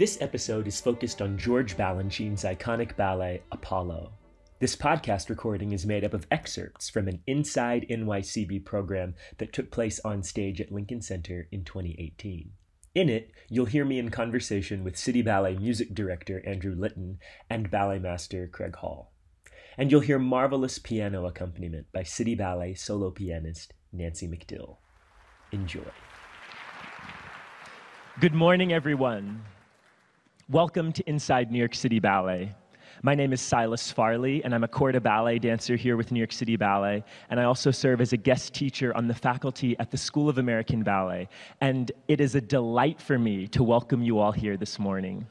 This 0.00 0.16
episode 0.22 0.66
is 0.66 0.80
focused 0.80 1.20
on 1.20 1.36
George 1.36 1.76
Balanchine's 1.76 2.44
iconic 2.44 2.96
ballet, 2.96 3.42
Apollo. 3.52 4.14
This 4.58 4.74
podcast 4.74 5.28
recording 5.28 5.72
is 5.72 5.84
made 5.84 6.04
up 6.04 6.14
of 6.14 6.26
excerpts 6.30 6.88
from 6.88 7.06
an 7.06 7.20
Inside 7.26 7.84
NYCB 7.90 8.64
program 8.64 9.14
that 9.36 9.52
took 9.52 9.70
place 9.70 10.00
on 10.02 10.22
stage 10.22 10.58
at 10.58 10.72
Lincoln 10.72 11.02
Center 11.02 11.48
in 11.52 11.64
2018. 11.64 12.50
In 12.94 13.10
it, 13.10 13.30
you'll 13.50 13.66
hear 13.66 13.84
me 13.84 13.98
in 13.98 14.10
conversation 14.10 14.84
with 14.84 14.96
City 14.96 15.20
Ballet 15.20 15.58
music 15.58 15.94
director 15.94 16.42
Andrew 16.46 16.74
Litton 16.74 17.18
and 17.50 17.70
ballet 17.70 17.98
master 17.98 18.48
Craig 18.50 18.76
Hall. 18.76 19.12
And 19.76 19.90
you'll 19.90 20.00
hear 20.00 20.18
marvelous 20.18 20.78
piano 20.78 21.26
accompaniment 21.26 21.88
by 21.92 22.04
City 22.04 22.34
Ballet 22.34 22.72
solo 22.72 23.10
pianist 23.10 23.74
Nancy 23.92 24.26
McDill. 24.26 24.78
Enjoy. 25.52 25.92
Good 28.18 28.32
morning, 28.32 28.72
everyone. 28.72 29.42
Welcome 30.50 30.90
to 30.94 31.08
Inside 31.08 31.52
New 31.52 31.60
York 31.60 31.76
City 31.76 32.00
Ballet. 32.00 32.52
My 33.04 33.14
name 33.14 33.32
is 33.32 33.40
Silas 33.40 33.92
Farley, 33.92 34.42
and 34.42 34.52
I'm 34.52 34.64
a 34.64 34.68
corps 34.68 34.90
de 34.90 35.00
ballet 35.00 35.38
dancer 35.38 35.76
here 35.76 35.96
with 35.96 36.10
New 36.10 36.18
York 36.18 36.32
City 36.32 36.56
Ballet. 36.56 37.04
And 37.30 37.38
I 37.38 37.44
also 37.44 37.70
serve 37.70 38.00
as 38.00 38.12
a 38.12 38.16
guest 38.16 38.52
teacher 38.52 38.92
on 38.96 39.06
the 39.06 39.14
faculty 39.14 39.78
at 39.78 39.92
the 39.92 39.96
School 39.96 40.28
of 40.28 40.38
American 40.38 40.82
Ballet. 40.82 41.28
And 41.60 41.92
it 42.08 42.20
is 42.20 42.34
a 42.34 42.40
delight 42.40 43.00
for 43.00 43.16
me 43.16 43.46
to 43.46 43.62
welcome 43.62 44.02
you 44.02 44.18
all 44.18 44.32
here 44.32 44.56
this 44.56 44.80
morning. 44.80 45.24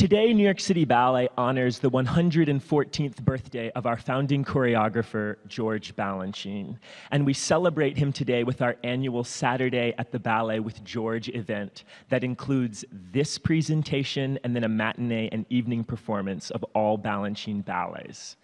Today, 0.00 0.32
New 0.32 0.44
York 0.44 0.60
City 0.60 0.86
Ballet 0.86 1.28
honors 1.36 1.78
the 1.78 1.90
114th 1.90 3.22
birthday 3.22 3.70
of 3.72 3.84
our 3.84 3.98
founding 3.98 4.42
choreographer, 4.42 5.36
George 5.46 5.94
Balanchine. 5.94 6.78
And 7.10 7.26
we 7.26 7.34
celebrate 7.34 7.98
him 7.98 8.10
today 8.10 8.42
with 8.42 8.62
our 8.62 8.76
annual 8.82 9.24
Saturday 9.24 9.92
at 9.98 10.10
the 10.10 10.18
Ballet 10.18 10.60
with 10.60 10.82
George 10.84 11.28
event 11.28 11.84
that 12.08 12.24
includes 12.24 12.82
this 13.12 13.36
presentation 13.36 14.38
and 14.42 14.56
then 14.56 14.64
a 14.64 14.70
matinee 14.70 15.28
and 15.32 15.44
evening 15.50 15.84
performance 15.84 16.50
of 16.50 16.64
all 16.74 16.96
Balanchine 16.96 17.62
ballets. 17.62 18.36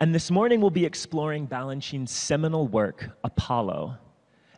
And 0.00 0.14
this 0.14 0.30
morning, 0.30 0.60
we'll 0.60 0.68
be 0.68 0.84
exploring 0.84 1.48
Balanchine's 1.48 2.10
seminal 2.10 2.68
work, 2.68 3.08
Apollo. 3.24 3.96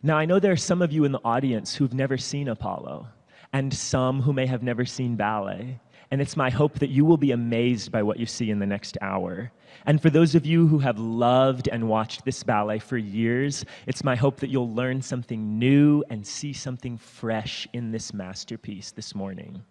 Now, 0.03 0.17
I 0.17 0.25
know 0.25 0.41
there 0.41 0.51
are 0.51 0.57
some 0.57 0.81
of 0.81 0.91
you 0.91 1.05
in 1.05 1.13
the 1.13 1.21
audience 1.23 1.73
who've 1.73 1.93
never 1.93 2.17
seen 2.17 2.49
Apollo, 2.49 3.07
and 3.53 3.73
some 3.73 4.21
who 4.21 4.33
may 4.33 4.45
have 4.45 4.61
never 4.61 4.83
seen 4.83 5.15
ballet 5.15 5.79
and 6.13 6.21
it's 6.21 6.37
my 6.37 6.51
hope 6.51 6.77
that 6.77 6.91
you 6.91 7.03
will 7.03 7.17
be 7.17 7.31
amazed 7.31 7.91
by 7.91 8.03
what 8.03 8.19
you 8.19 8.27
see 8.27 8.51
in 8.51 8.59
the 8.59 8.67
next 8.67 8.99
hour. 9.01 9.51
And 9.87 9.99
for 9.99 10.11
those 10.11 10.35
of 10.35 10.45
you 10.45 10.67
who 10.67 10.77
have 10.77 10.99
loved 10.99 11.67
and 11.67 11.89
watched 11.89 12.23
this 12.23 12.43
ballet 12.43 12.77
for 12.77 12.97
years, 12.97 13.65
it's 13.87 14.03
my 14.03 14.15
hope 14.15 14.39
that 14.41 14.51
you'll 14.51 14.71
learn 14.75 15.01
something 15.01 15.57
new 15.57 16.03
and 16.11 16.27
see 16.27 16.53
something 16.53 16.99
fresh 16.99 17.67
in 17.73 17.91
this 17.91 18.13
masterpiece 18.13 18.91
this 18.91 19.15
morning. 19.15 19.63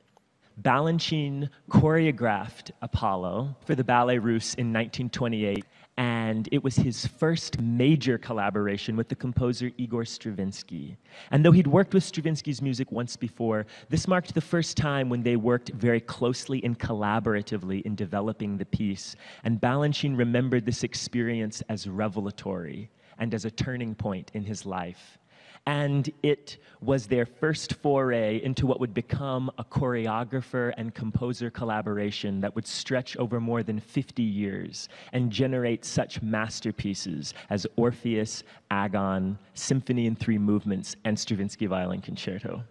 Balanchine 0.61 1.49
choreographed 1.71 2.73
Apollo 2.83 3.55
for 3.65 3.77
the 3.77 3.85
Ballet 3.85 4.19
Russe 4.19 4.55
in 4.55 4.73
1928 4.73 5.65
and 5.99 6.49
it 6.51 6.65
was 6.65 6.77
his 6.77 7.07
first 7.07 7.61
major 7.61 8.17
collaboration 8.17 8.97
with 8.97 9.09
the 9.09 9.15
composer 9.15 9.71
Igor 9.77 10.05
Stravinsky. 10.05 10.97
And 11.31 11.45
though 11.45 11.53
he'd 11.53 11.67
worked 11.67 11.93
with 11.93 12.03
Stravinsky's 12.03 12.63
music 12.63 12.91
once 12.91 13.17
before, 13.17 13.67
this 13.91 14.09
marked 14.09 14.35
the 14.35 14.41
first 14.41 14.77
time 14.77 15.11
when 15.11 15.23
they 15.23 15.37
worked 15.37 15.71
very 15.71 16.01
closely 16.01 16.65
and 16.65 16.79
collaboratively 16.79 17.83
in 17.83 17.95
developing 17.95 18.57
the 18.57 18.65
piece. 18.65 19.17
And 19.45 19.61
Balanchine 19.61 20.17
remembered 20.17 20.65
this 20.65 20.83
experience 20.83 21.63
as 21.69 21.87
revelatory 21.87 22.91
and 23.19 23.35
as 23.35 23.45
a 23.45 23.51
turning 23.51 23.95
point 23.95 24.31
in 24.33 24.45
his 24.45 24.65
life 24.65 25.19
and 25.67 26.11
it 26.23 26.59
was 26.81 27.07
their 27.07 27.25
first 27.25 27.75
foray 27.75 28.43
into 28.43 28.67
what 28.67 28.81
would 28.81 28.93
become 28.93 29.51
a 29.59 29.65
choreographer 29.65 30.73
and 30.77 30.95
composer 30.95 31.51
collaboration 31.51 32.41
that 32.41 32.55
would 32.55 32.67
stretch 32.67 33.17
over 33.17 33.41
more 33.41 33.63
than 33.63 33.79
50 33.79 34.23
years 34.23 34.89
and 35.13 35.31
generate 35.31 35.85
such 35.85 36.21
masterpieces 36.23 37.35
as 37.51 37.67
Orpheus, 37.77 38.43
Agon, 38.71 39.39
Symphony 39.55 40.07
in 40.07 40.17
Three 40.17 40.39
Movements, 40.39 40.97
and 41.05 41.19
Stravinsky 41.19 41.67
Violin 41.67 42.01
Concerto. 42.01 42.65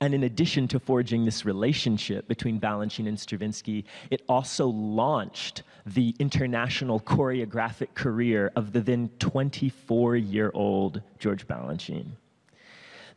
And 0.00 0.14
in 0.14 0.24
addition 0.24 0.68
to 0.68 0.78
forging 0.78 1.24
this 1.24 1.44
relationship 1.44 2.28
between 2.28 2.60
Balanchine 2.60 3.08
and 3.08 3.18
Stravinsky, 3.18 3.84
it 4.10 4.22
also 4.28 4.66
launched 4.68 5.62
the 5.84 6.14
international 6.18 7.00
choreographic 7.00 7.94
career 7.94 8.52
of 8.56 8.72
the 8.72 8.80
then 8.80 9.10
24 9.18 10.16
year 10.16 10.50
old 10.54 11.02
George 11.18 11.46
Balanchine. 11.46 12.12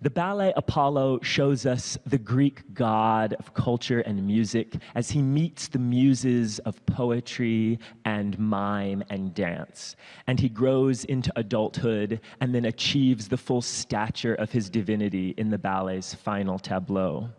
The 0.02 0.10
ballet 0.10 0.54
Apollo 0.56 1.20
shows 1.24 1.66
us 1.66 1.98
the 2.06 2.18
Greek 2.18 2.74
god 2.74 3.34
of 3.34 3.54
culture 3.54 4.00
and 4.00 4.26
music 4.26 4.78
as 4.96 5.12
he 5.12 5.22
meets 5.22 5.68
the 5.68 5.78
muses 5.78 6.60
of 6.60 6.86
poetry 6.86 7.80
and 8.06 8.40
mime 8.40 9.04
and 9.10 9.34
dance. 9.34 9.98
And 10.28 10.40
he 10.40 10.48
grows 10.48 11.04
into 11.04 11.34
adulthood 11.36 12.22
and 12.40 12.56
then 12.56 12.64
achieves 12.64 13.28
the 13.28 13.36
full 13.36 13.62
stature 13.62 14.36
of 14.36 14.54
his 14.54 14.70
divinity 14.70 15.34
in 15.36 15.50
the 15.50 15.58
ballet's 15.58 16.14
final 16.14 16.60
tableau. 16.60 17.32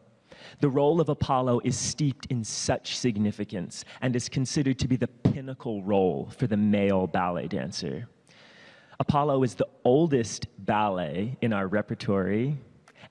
The 0.61 0.69
role 0.69 1.01
of 1.01 1.09
Apollo 1.09 1.63
is 1.65 1.79
steeped 1.79 2.27
in 2.27 2.45
such 2.45 2.99
significance 2.99 3.87
and 4.03 4.15
is 4.15 4.29
considered 4.29 4.79
to 4.81 4.89
be 4.89 4.97
the 4.97 5.09
pinnacle 5.09 5.83
role 5.83 6.29
for 6.37 6.47
the 6.47 6.59
male 6.59 7.07
ballet 7.07 7.49
dancer. 7.49 8.07
Apollo 9.01 9.43
is 9.45 9.55
the 9.55 9.67
oldest 9.83 10.47
ballet 10.59 11.35
in 11.41 11.55
our 11.55 11.67
repertory, 11.67 12.59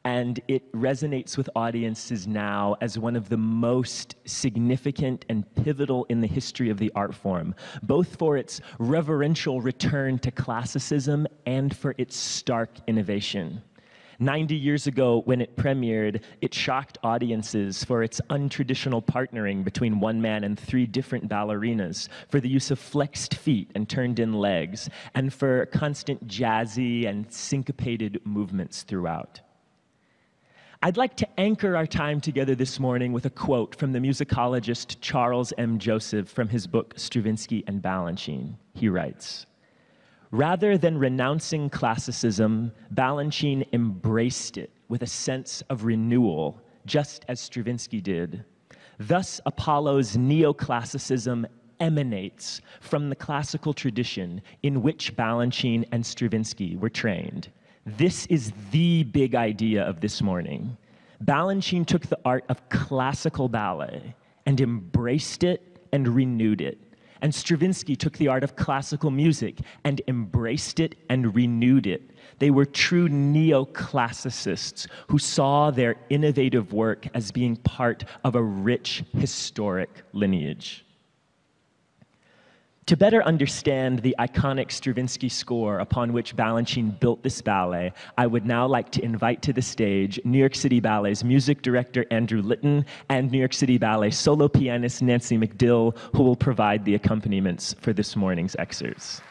and 0.03 0.39
it 0.47 0.71
resonates 0.71 1.35
with 1.35 1.49
audiences 1.55 2.27
now 2.27 2.75
as 2.79 2.99
one 2.99 3.15
of 3.15 3.27
the 3.27 3.37
most 3.37 4.13
significant 4.23 5.25
and 5.29 5.43
pivotal 5.55 6.05
in 6.07 6.21
the 6.21 6.27
history 6.27 6.69
of 6.69 6.77
the 6.77 6.91
art 6.93 7.15
form, 7.15 7.55
both 7.81 8.17
for 8.17 8.37
its 8.37 8.61
reverential 8.77 9.61
return 9.61 10.19
to 10.19 10.29
classicism 10.29 11.25
and 11.47 11.75
for 11.75 11.95
its 11.97 12.15
stark 12.15 12.69
innovation. 12.85 13.59
90 14.19 14.55
years 14.55 14.85
ago, 14.85 15.21
when 15.25 15.39
it 15.39 15.55
premiered, 15.55 16.21
it 16.41 16.53
shocked 16.53 16.97
audiences 17.03 17.83
for 17.85 18.03
its 18.03 18.19
untraditional 18.29 19.03
partnering 19.03 19.63
between 19.63 19.99
one 19.99 20.21
man 20.21 20.43
and 20.43 20.59
three 20.59 20.85
different 20.85 21.29
ballerinas, 21.29 22.09
for 22.27 22.41
the 22.41 22.49
use 22.49 22.69
of 22.69 22.79
flexed 22.79 23.35
feet 23.35 23.71
and 23.75 23.87
turned 23.87 24.19
in 24.19 24.33
legs, 24.33 24.89
and 25.15 25.33
for 25.33 25.65
constant 25.67 26.27
jazzy 26.27 27.07
and 27.07 27.31
syncopated 27.31 28.19
movements 28.25 28.83
throughout. 28.83 29.39
I'd 30.81 30.97
like 30.97 31.15
to 31.17 31.39
anchor 31.39 31.75
our 31.75 31.87
time 31.87 32.21
together 32.21 32.55
this 32.55 32.79
morning 32.79 33.11
with 33.11 33.25
a 33.25 33.29
quote 33.29 33.75
from 33.75 33.91
the 33.91 33.99
musicologist 33.99 34.97
Charles 35.01 35.51
M. 35.57 35.77
Joseph 35.77 36.29
from 36.29 36.47
his 36.47 36.67
book 36.67 36.93
Stravinsky 36.95 37.65
and 37.67 37.81
Balanchine. 37.81 38.55
He 38.75 38.87
writes, 38.87 39.45
Rather 40.31 40.77
than 40.77 40.97
renouncing 40.97 41.69
classicism, 41.69 42.71
Balanchine 42.93 43.67
embraced 43.73 44.57
it 44.57 44.69
with 44.87 45.01
a 45.01 45.07
sense 45.07 45.63
of 45.69 45.85
renewal, 45.85 46.61
just 46.85 47.25
as 47.27 47.39
Stravinsky 47.39 47.99
did. 47.99 48.45
Thus, 48.99 49.41
Apollo's 49.45 50.17
neoclassicism 50.17 51.45
emanates 51.79 52.61
from 52.81 53.09
the 53.09 53.15
classical 53.15 53.73
tradition 53.73 54.41
in 54.61 54.83
which 54.83 55.15
Balanchine 55.15 55.87
and 55.91 56.05
Stravinsky 56.05 56.75
were 56.75 56.89
trained. 56.89 57.49
This 57.85 58.25
is 58.27 58.51
the 58.71 59.03
big 59.05 59.33
idea 59.33 59.83
of 59.83 60.01
this 60.01 60.21
morning. 60.21 60.77
Balanchine 61.23 61.85
took 61.85 62.05
the 62.05 62.19
art 62.23 62.45
of 62.49 62.67
classical 62.69 63.49
ballet 63.49 64.15
and 64.45 64.61
embraced 64.61 65.43
it 65.43 65.79
and 65.91 66.07
renewed 66.07 66.61
it. 66.61 66.77
And 67.21 67.33
Stravinsky 67.35 67.95
took 67.95 68.17
the 68.17 68.27
art 68.27 68.43
of 68.43 68.55
classical 68.55 69.11
music 69.11 69.59
and 69.83 70.01
embraced 70.07 70.79
it 70.79 70.95
and 71.09 71.35
renewed 71.35 71.85
it. 71.85 72.01
They 72.39 72.51
were 72.51 72.65
true 72.65 73.09
neoclassicists 73.09 74.87
who 75.07 75.19
saw 75.19 75.71
their 75.71 75.97
innovative 76.09 76.71
work 76.71 77.07
as 77.13 77.31
being 77.31 77.57
part 77.57 78.05
of 78.23 78.35
a 78.35 78.43
rich 78.43 79.03
historic 79.17 79.89
lineage. 80.13 80.85
To 82.89 82.97
better 82.97 83.21
understand 83.21 83.99
the 83.99 84.15
iconic 84.17 84.71
Stravinsky 84.71 85.29
score 85.29 85.77
upon 85.77 86.11
which 86.11 86.35
Balanchine 86.35 86.99
built 86.99 87.21
this 87.21 87.39
ballet, 87.39 87.93
I 88.17 88.25
would 88.25 88.47
now 88.47 88.65
like 88.65 88.89
to 88.93 89.03
invite 89.03 89.43
to 89.43 89.53
the 89.53 89.61
stage 89.61 90.19
New 90.23 90.39
York 90.39 90.55
City 90.55 90.79
Ballet's 90.79 91.23
music 91.23 91.61
director 91.61 92.03
Andrew 92.09 92.41
Litton 92.41 92.83
and 93.09 93.31
New 93.31 93.37
York 93.37 93.53
City 93.53 93.77
Ballet 93.77 94.09
solo 94.09 94.47
pianist 94.47 95.03
Nancy 95.03 95.37
McDill, 95.37 95.95
who 96.15 96.23
will 96.23 96.35
provide 96.35 96.83
the 96.83 96.95
accompaniments 96.95 97.75
for 97.79 97.93
this 97.93 98.15
morning's 98.15 98.55
excerpts. 98.57 99.21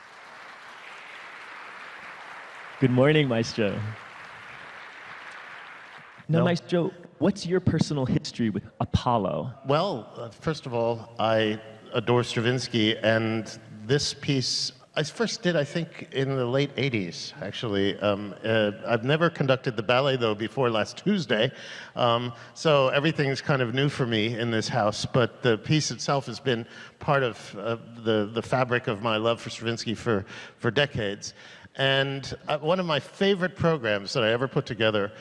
Good 2.79 2.93
morning, 2.93 3.27
Maestro. 3.27 3.73
Now, 6.29 6.39
no. 6.39 6.45
Maestro, 6.45 6.93
what's 7.19 7.45
your 7.45 7.59
personal 7.59 8.07
history 8.07 8.51
with 8.51 8.63
Apollo? 8.79 9.53
Well, 9.67 10.13
uh, 10.17 10.29
first 10.29 10.65
of 10.67 10.75
all, 10.75 11.13
I 11.19 11.61
adore 11.95 12.23
Stravinsky, 12.23 12.97
and 12.99 13.59
this 13.87 14.15
piece 14.15 14.73
I 14.99 15.05
first 15.05 15.43
did, 15.43 15.55
I 15.55 15.63
think, 15.63 16.09
in 16.11 16.35
the 16.35 16.45
late 16.45 16.75
80s, 16.75 17.33
actually. 17.41 17.97
Um, 18.01 18.35
uh, 18.45 18.73
I've 18.85 19.05
never 19.05 19.31
conducted 19.31 19.77
the 19.77 19.83
ballet, 19.85 20.17
though, 20.17 20.35
before 20.35 20.71
last 20.71 20.97
Tuesday. 20.97 21.53
Um, 21.95 22.33
so 22.55 22.89
everything's 22.89 23.41
kind 23.41 23.63
of 23.63 23.75
new 23.75 23.89
for 23.89 24.07
me 24.07 24.37
in 24.37 24.51
this 24.51 24.67
house. 24.67 25.07
But 25.07 25.41
the 25.41 25.57
piece 25.57 25.93
itself 25.93 26.27
has 26.27 26.41
been 26.41 26.67
part 26.99 27.23
of 27.23 27.57
uh, 27.57 27.77
the, 28.03 28.29
the 28.33 28.43
fabric 28.43 28.89
of 28.89 29.01
my 29.01 29.19
love 29.19 29.41
for 29.41 29.51
Stravinsky 29.51 29.95
for, 29.95 30.27
for 30.57 30.73
decades. 30.73 31.33
And 31.77 32.37
uh, 32.49 32.59
one 32.59 32.81
of 32.81 32.87
my 32.87 32.99
favorite 32.99 33.55
programs 33.55 34.13
that 34.15 34.25
I 34.25 34.33
ever 34.33 34.49
put 34.49 34.67
together 34.67 35.13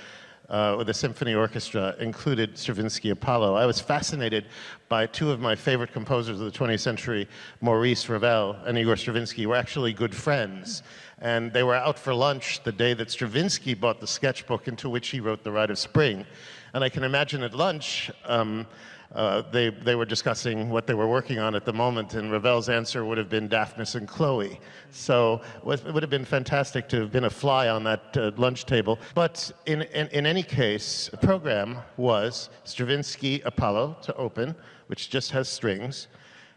uh, 0.50 0.76
with 0.78 0.94
symphony 0.96 1.34
orchestra 1.34 1.96
included 2.00 2.58
Stravinsky 2.58 3.10
Apollo. 3.10 3.56
I 3.56 3.66
was 3.66 3.80
fascinated 3.80 4.46
by 4.90 5.06
two 5.06 5.32
of 5.32 5.40
my 5.40 5.56
favorite 5.56 5.92
composers 5.92 6.40
of 6.40 6.52
the 6.52 6.58
20th 6.58 6.80
century, 6.80 7.28
Maurice 7.62 8.08
Ravel 8.08 8.56
and 8.66 8.78
Igor 8.78 8.96
Stravinsky, 8.96 9.46
were 9.46 9.56
actually 9.56 9.94
good 9.94 10.16
friends. 10.16 10.84
And 11.20 11.52
they 11.52 11.64
were 11.64 11.76
out 11.76 12.00
for 12.00 12.14
lunch 12.14 12.64
the 12.64 12.72
day 12.72 12.94
that 12.94 13.12
Stravinsky 13.12 13.74
bought 13.74 14.00
the 14.00 14.08
sketchbook 14.08 14.68
into 14.68 14.90
which 14.90 15.10
he 15.10 15.20
wrote 15.20 15.44
The 15.44 15.52
Rite 15.52 15.72
of 15.72 15.80
Spring. 15.80 16.26
And 16.74 16.84
I 16.84 16.90
can 16.90 17.04
imagine 17.04 17.44
at 17.44 17.54
lunch, 17.54 18.12
um, 18.26 18.68
uh, 19.15 19.42
they, 19.51 19.69
they 19.69 19.95
were 19.95 20.06
discussing 20.06 20.69
what 20.69 20.86
they 20.86 20.94
were 20.94 21.07
working 21.07 21.39
on 21.39 21.56
at 21.56 21.65
the 21.65 21.74
moment, 21.74 22.13
and 22.13 22.31
Ravel's 22.31 22.69
answer 22.69 23.06
would 23.06 23.18
have 23.18 23.30
been 23.30 23.48
Daphnis 23.48 23.95
and 23.95 24.07
Chloe. 24.07 24.59
So 24.92 25.42
it 25.65 25.94
would 25.94 26.04
have 26.04 26.09
been 26.09 26.25
fantastic 26.25 26.89
to 26.89 27.00
have 27.01 27.12
been 27.12 27.24
a 27.24 27.30
fly 27.30 27.69
on 27.69 27.83
that 27.86 28.18
uh, 28.18 28.31
lunch 28.36 28.65
table. 28.65 29.00
But 29.15 29.51
in, 29.65 29.83
in, 29.83 30.07
in 30.07 30.25
any 30.25 30.44
case, 30.44 31.09
the 31.09 31.18
program 31.18 31.77
was 31.95 32.50
Stravinsky 32.63 33.42
Apollo 33.42 33.98
to 34.04 34.15
open, 34.15 34.56
which 34.88 35.10
just 35.10 35.31
has 35.31 35.48
strings, 35.48 36.07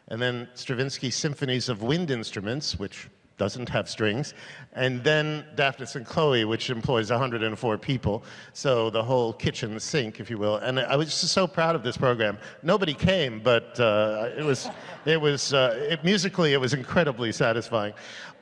and 0.08 0.20
then 0.20 0.48
Stravinsky 0.54 1.10
Symphonies 1.10 1.68
of 1.68 1.82
Wind 1.82 2.10
Instruments, 2.10 2.78
which 2.78 3.08
doesn't 3.40 3.70
have 3.70 3.88
strings, 3.88 4.34
and 4.74 5.02
then 5.02 5.46
Daphnis 5.56 5.96
and 5.96 6.04
Chloe, 6.04 6.44
which 6.44 6.68
employs 6.68 7.10
104 7.10 7.78
people, 7.78 8.22
so 8.52 8.90
the 8.90 9.02
whole 9.02 9.32
kitchen 9.32 9.80
sink, 9.80 10.20
if 10.20 10.28
you 10.28 10.36
will. 10.36 10.56
And 10.56 10.78
I 10.78 10.94
was 10.94 11.08
just 11.08 11.32
so 11.32 11.46
proud 11.46 11.74
of 11.74 11.82
this 11.82 11.96
program. 11.96 12.36
Nobody 12.62 12.92
came, 12.92 13.40
but 13.40 13.80
uh, 13.80 14.28
it 14.36 14.44
was, 14.44 14.68
it 15.06 15.18
was 15.18 15.54
uh, 15.54 15.88
it, 15.88 16.04
musically, 16.04 16.52
it 16.52 16.60
was 16.60 16.74
incredibly 16.74 17.32
satisfying. 17.32 17.94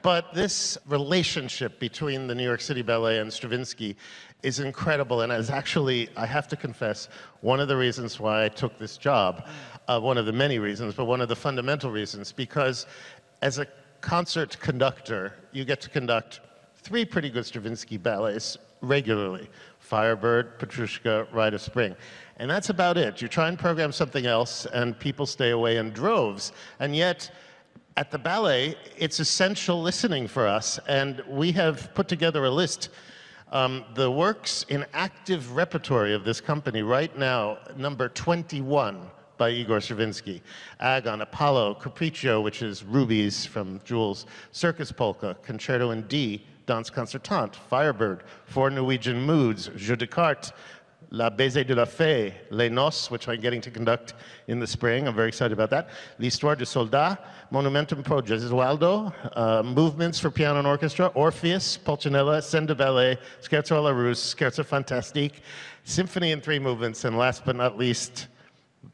But 0.02 0.34
this 0.34 0.76
relationship 0.86 1.78
between 1.78 2.26
the 2.26 2.34
New 2.34 2.42
York 2.42 2.60
City 2.60 2.82
Ballet 2.82 3.20
and 3.20 3.32
Stravinsky 3.32 3.96
is 4.42 4.58
incredible 4.58 5.20
and 5.20 5.30
is 5.30 5.48
actually, 5.48 6.08
I 6.16 6.26
have 6.26 6.48
to 6.48 6.56
confess, 6.56 7.08
one 7.40 7.60
of 7.60 7.68
the 7.68 7.76
reasons 7.76 8.18
why 8.18 8.44
I 8.44 8.48
took 8.48 8.78
this 8.78 8.96
job. 8.96 9.46
Uh, 9.86 9.98
one 9.98 10.18
of 10.18 10.26
the 10.26 10.32
many 10.32 10.58
reasons, 10.58 10.92
but 10.92 11.06
one 11.06 11.22
of 11.22 11.28
the 11.28 11.36
fundamental 11.36 11.90
reasons, 11.90 12.30
because 12.30 12.84
as 13.40 13.58
a 13.58 13.66
concert 14.00 14.58
conductor, 14.60 15.34
you 15.52 15.64
get 15.64 15.80
to 15.82 15.90
conduct 15.90 16.40
three 16.76 17.04
pretty 17.04 17.30
good 17.30 17.44
Stravinsky 17.44 17.96
ballets 17.96 18.56
regularly 18.80 19.48
Firebird, 19.78 20.58
Petrushka, 20.58 21.32
Rite 21.32 21.54
of 21.54 21.60
Spring. 21.60 21.96
And 22.36 22.50
that's 22.50 22.68
about 22.68 22.96
it. 22.98 23.22
You 23.22 23.28
try 23.28 23.48
and 23.48 23.58
program 23.58 23.90
something 23.90 24.26
else, 24.26 24.66
and 24.66 24.98
people 24.98 25.26
stay 25.26 25.50
away 25.50 25.78
in 25.78 25.90
droves. 25.90 26.52
And 26.78 26.94
yet, 26.94 27.30
at 27.96 28.10
the 28.10 28.18
ballet, 28.18 28.76
it's 28.96 29.18
essential 29.18 29.80
listening 29.80 30.28
for 30.28 30.46
us. 30.46 30.78
And 30.88 31.22
we 31.26 31.52
have 31.52 31.92
put 31.94 32.06
together 32.06 32.44
a 32.44 32.50
list. 32.50 32.90
Um, 33.50 33.84
the 33.94 34.10
works 34.10 34.66
in 34.68 34.84
active 34.92 35.56
repertory 35.56 36.12
of 36.14 36.22
this 36.24 36.40
company 36.40 36.82
right 36.82 37.16
now, 37.18 37.58
number 37.76 38.08
21 38.10 39.10
by 39.38 39.50
Igor 39.50 39.80
Stravinsky. 39.80 40.42
Agon, 40.80 41.22
Apollo, 41.22 41.78
Capriccio, 41.80 42.42
which 42.42 42.60
is 42.60 42.84
Rubies 42.84 43.46
from 43.46 43.80
Jewels, 43.84 44.26
Circus 44.52 44.92
Polka, 44.92 45.36
Concerto 45.42 45.92
in 45.92 46.02
D, 46.02 46.44
Danse 46.66 46.90
Concertante, 46.90 47.54
Firebird, 47.54 48.24
Four 48.44 48.70
Norwegian 48.70 49.22
Moods, 49.22 49.70
Jeu 49.76 49.96
de 49.96 50.06
Cartes, 50.06 50.52
La 51.10 51.30
Baiser 51.30 51.64
de 51.64 51.74
la 51.74 51.86
Fée, 51.86 52.34
Les 52.50 52.68
Noces, 52.68 53.10
which 53.10 53.28
I'm 53.28 53.40
getting 53.40 53.62
to 53.62 53.70
conduct 53.70 54.12
in 54.46 54.60
the 54.60 54.66
spring. 54.66 55.08
I'm 55.08 55.14
very 55.14 55.28
excited 55.28 55.52
about 55.52 55.70
that. 55.70 55.88
L'Histoire 56.18 56.54
du 56.54 56.66
Soldat, 56.66 57.18
Monumentum 57.50 58.04
pro 58.04 58.20
Gesualdo, 58.20 59.14
uh, 59.34 59.62
Movements 59.62 60.20
for 60.20 60.30
Piano 60.30 60.58
and 60.58 60.68
Orchestra, 60.68 61.06
Orpheus, 61.14 61.78
Pulcinella, 61.78 62.42
de 62.66 62.74
Ballet, 62.74 63.16
Scherzo 63.40 63.76
alla 63.76 63.94
Russe, 63.94 64.34
Scherzo 64.34 64.62
Fantastique, 64.62 65.40
Symphony 65.84 66.32
in 66.32 66.42
three 66.42 66.58
movements, 66.58 67.06
and 67.06 67.16
last 67.16 67.46
but 67.46 67.56
not 67.56 67.78
least, 67.78 68.26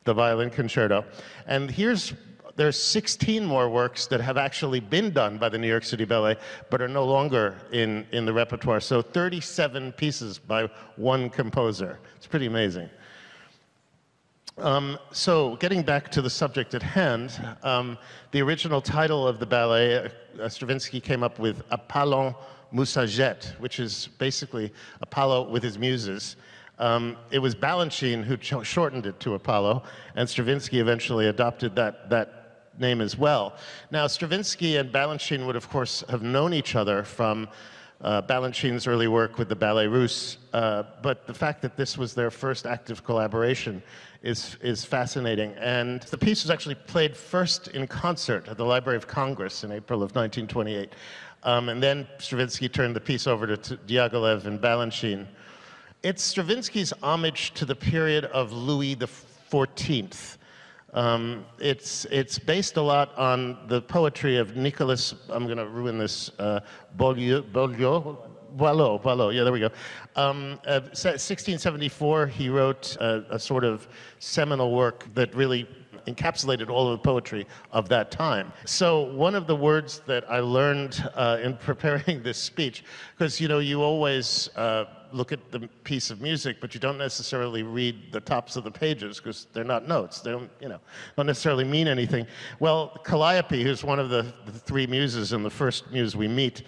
the 0.05 0.15
violin 0.15 0.51
concerto. 0.51 1.05
And 1.47 1.71
here's 1.71 2.15
there's 2.57 2.81
16 2.81 3.45
more 3.45 3.69
works 3.69 4.07
that 4.07 4.21
have 4.21 4.37
actually 4.37 4.81
been 4.81 5.11
done 5.11 5.39
by 5.39 5.49
the 5.49 5.59
New 5.59 5.69
York 5.69 5.85
City 5.85 6.05
Ballet, 6.05 6.37
but 6.71 6.81
are 6.81 6.89
no 6.89 7.05
longer 7.05 7.59
in, 7.73 8.07
in 8.13 8.25
the 8.25 8.33
repertoire. 8.33 8.81
So 8.81 9.03
37 9.03 9.93
pieces 9.93 10.39
by 10.39 10.69
one 10.97 11.31
composer. 11.31 11.99
It's 12.17 12.27
pretty 12.27 12.47
amazing. 12.47 12.89
Um, 14.59 14.99
so 15.11 15.57
getting 15.57 15.83
back 15.83 16.13
to 16.13 16.23
the 16.23 16.31
subject 16.31 16.75
at 16.75 16.83
hand, 16.83 17.33
um, 17.65 17.99
the 18.31 18.41
original 18.41 18.81
title 18.81 19.27
of 19.27 19.41
the 19.41 19.47
ballet, 19.47 20.09
uh, 20.41 20.49
Stravinsky 20.49 21.01
came 21.01 21.25
up 21.25 21.41
with 21.41 21.63
Apollon 21.73 22.37
Musaget, 22.73 23.59
which 23.59 23.81
is 23.81 24.11
basically 24.19 24.73
Apollo 25.01 25.51
with 25.51 25.65
his 25.65 25.77
muses. 25.77 26.37
Um, 26.79 27.17
it 27.31 27.39
was 27.39 27.55
Balanchine 27.55 28.25
who 28.25 28.37
shortened 28.65 29.07
it 29.07 29.21
to 29.21 29.35
Apollo, 29.35 29.85
and 30.17 30.29
Stravinsky 30.29 30.81
eventually 30.81 31.29
adopted 31.29 31.77
that, 31.77 32.11
that 32.11 32.71
name 32.79 33.01
as 33.01 33.17
well. 33.17 33.55
Now, 33.91 34.07
Stravinsky 34.07 34.77
and 34.77 34.93
Balanchine 34.93 35.47
would, 35.47 35.57
of 35.57 35.69
course, 35.69 36.03
have 36.09 36.23
known 36.23 36.53
each 36.53 36.75
other 36.75 37.05
from 37.05 37.49
uh, 38.01 38.21
Balanchine's 38.23 38.87
early 38.87 39.09
work 39.09 39.39
with 39.39 39.49
the 39.49 39.57
Ballet 39.57 39.87
Russe, 39.87 40.37
uh, 40.53 40.83
but 41.01 41.27
the 41.27 41.35
fact 41.35 41.63
that 41.63 41.77
this 41.77 41.97
was 41.97 42.15
their 42.15 42.31
first 42.31 42.67
active 42.67 43.05
collaboration 43.05 43.83
is, 44.23 44.57
is 44.61 44.85
fascinating. 44.85 45.53
And 45.53 46.03
the 46.03 46.19
piece 46.19 46.43
was 46.43 46.51
actually 46.51 46.75
played 46.75 47.17
first 47.17 47.69
in 47.69 47.87
concert 47.87 48.49
at 48.49 48.57
the 48.57 48.65
Library 48.65 48.97
of 48.97 49.07
Congress 49.07 49.65
in 49.65 49.71
April 49.71 50.03
of 50.03 50.15
1928. 50.15 50.93
Um, 51.45 51.69
and 51.69 51.83
then 51.83 52.07
Stravinsky 52.19 52.69
turned 52.69 52.97
the 52.97 53.01
piece 53.01 53.27
over 53.27 53.57
to 53.57 53.77
Diaghilev 53.77 54.47
and 54.47 54.61
Balanchine. 54.61 55.27
It's 56.05 56.23
Stravinsky's 56.23 56.93
homage 57.03 57.55
to 57.55 57.65
the 57.65 57.75
period 57.75 58.27
of 58.27 58.53
Louis 58.53 58.95
XIV. 58.95 60.37
Um, 60.93 61.47
it's, 61.59 62.05
it's 62.11 62.39
based 62.39 62.77
a 62.77 62.83
lot 62.83 63.17
on 63.17 63.57
the 63.69 63.81
poetry 63.81 64.37
of 64.37 64.55
Nicholas, 64.55 65.15
I'm 65.31 65.47
going 65.47 65.57
to 65.57 65.67
ruin 65.67 65.97
this, 65.97 66.31
uh, 66.39 66.61
Beaulieu, 66.99 67.41
Beaulieu, 67.41 68.19
Boileau, 68.55 68.99
Boileau, 68.99 69.31
yeah, 69.31 69.45
there 69.45 69.53
we 69.55 69.61
go. 69.61 69.71
Um, 70.15 70.61
uh, 70.67 70.93
1674, 70.93 72.27
he 72.27 72.51
wrote 72.51 72.97
a, 73.01 73.25
a 73.31 73.39
sort 73.39 73.65
of 73.65 73.89
seminal 74.19 74.73
work 74.75 75.07
that 75.15 75.35
really 75.35 75.67
encapsulated 76.07 76.69
all 76.69 76.93
of 76.93 76.99
the 76.99 77.03
poetry 77.03 77.47
of 77.73 77.89
that 77.89 78.11
time. 78.11 78.53
So 78.67 79.13
one 79.15 79.35
of 79.35 79.47
the 79.47 79.57
words 79.57 80.01
that 80.07 80.31
I 80.31 80.41
learned 80.41 81.03
uh, 81.15 81.39
in 81.43 81.57
preparing 81.71 82.23
this 82.23 82.37
speech, 82.37 82.85
because 83.17 83.41
you 83.41 83.49
know 83.49 83.59
you 83.59 83.83
always 83.83 84.51
uh, 84.57 84.85
look 85.15 85.33
at 85.33 85.51
the 85.53 85.61
piece 85.85 86.11
of 86.11 86.21
music, 86.21 86.57
but 86.61 86.75
you 86.75 86.81
don't 86.81 86.99
necessarily 86.99 87.63
read 87.63 88.13
the 88.13 88.21
tops 88.21 88.57
of 88.57 88.65
the 88.65 88.71
pages 88.71 89.19
because 89.19 89.47
they're 89.53 89.63
not 89.63 89.87
notes. 89.87 90.21
They 90.21 90.33
don't, 90.33 90.51
you 90.61 90.69
know, 90.69 90.81
don't 91.17 91.27
necessarily 91.27 91.65
mean 91.65 91.89
anything. 91.89 92.27
Well, 92.59 92.89
Calliope, 93.05 93.63
who's 93.63 93.85
one 93.85 94.01
of 94.01 94.11
the, 94.11 94.27
the 94.45 94.53
three 94.53 94.87
muses 94.87 95.33
and 95.33 95.45
the 95.45 95.51
first 95.51 95.91
muse 95.93 96.17
we 96.17 96.29
meet, 96.29 96.65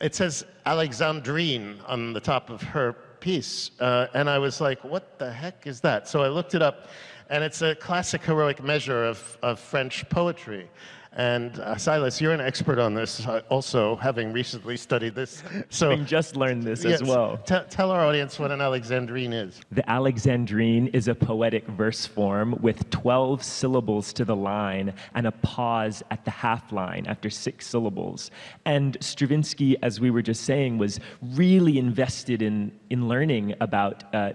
it 0.00 0.14
says 0.14 0.44
Alexandrine 0.66 1.78
on 1.86 2.12
the 2.12 2.20
top 2.20 2.50
of 2.50 2.62
her 2.62 2.94
piece. 3.20 3.70
Uh, 3.80 4.06
and 4.14 4.28
I 4.28 4.38
was 4.38 4.60
like, 4.60 4.82
what 4.82 5.18
the 5.18 5.30
heck 5.30 5.66
is 5.66 5.80
that? 5.82 6.08
So 6.08 6.22
I 6.22 6.28
looked 6.28 6.54
it 6.54 6.62
up, 6.62 6.88
and 7.28 7.44
it's 7.44 7.62
a 7.62 7.74
classic 7.74 8.22
heroic 8.22 8.62
measure 8.62 9.04
of, 9.04 9.38
of 9.42 9.60
French 9.60 10.08
poetry. 10.08 10.68
And 11.16 11.60
uh, 11.60 11.76
Silas, 11.76 12.20
you're 12.20 12.32
an 12.32 12.40
expert 12.40 12.78
on 12.78 12.94
this, 12.94 13.26
uh, 13.26 13.42
also 13.48 13.96
having 13.96 14.32
recently 14.32 14.76
studied 14.76 15.14
this. 15.14 15.42
So 15.70 15.90
having 15.90 16.06
just 16.06 16.36
learned 16.36 16.62
this 16.62 16.84
yes, 16.84 17.00
as 17.00 17.08
well. 17.08 17.38
T- 17.38 17.56
tell 17.70 17.90
our 17.90 18.04
audience 18.04 18.38
what 18.38 18.50
an 18.50 18.60
alexandrine 18.60 19.32
is. 19.32 19.60
The 19.72 19.82
alexandrine 19.90 20.94
is 20.94 21.08
a 21.08 21.14
poetic 21.14 21.66
verse 21.68 22.06
form 22.06 22.56
with 22.60 22.88
12 22.90 23.42
syllables 23.42 24.12
to 24.14 24.24
the 24.24 24.36
line 24.36 24.92
and 25.14 25.26
a 25.26 25.32
pause 25.32 26.02
at 26.10 26.24
the 26.24 26.30
half 26.30 26.70
line 26.72 27.06
after 27.06 27.30
six 27.30 27.66
syllables. 27.66 28.30
And 28.64 28.96
Stravinsky, 29.00 29.76
as 29.82 30.00
we 30.00 30.10
were 30.10 30.22
just 30.22 30.42
saying, 30.44 30.78
was 30.78 31.00
really 31.22 31.78
invested 31.78 32.42
in 32.42 32.72
in 32.90 33.08
learning 33.08 33.54
about. 33.60 34.14
Uh, 34.14 34.32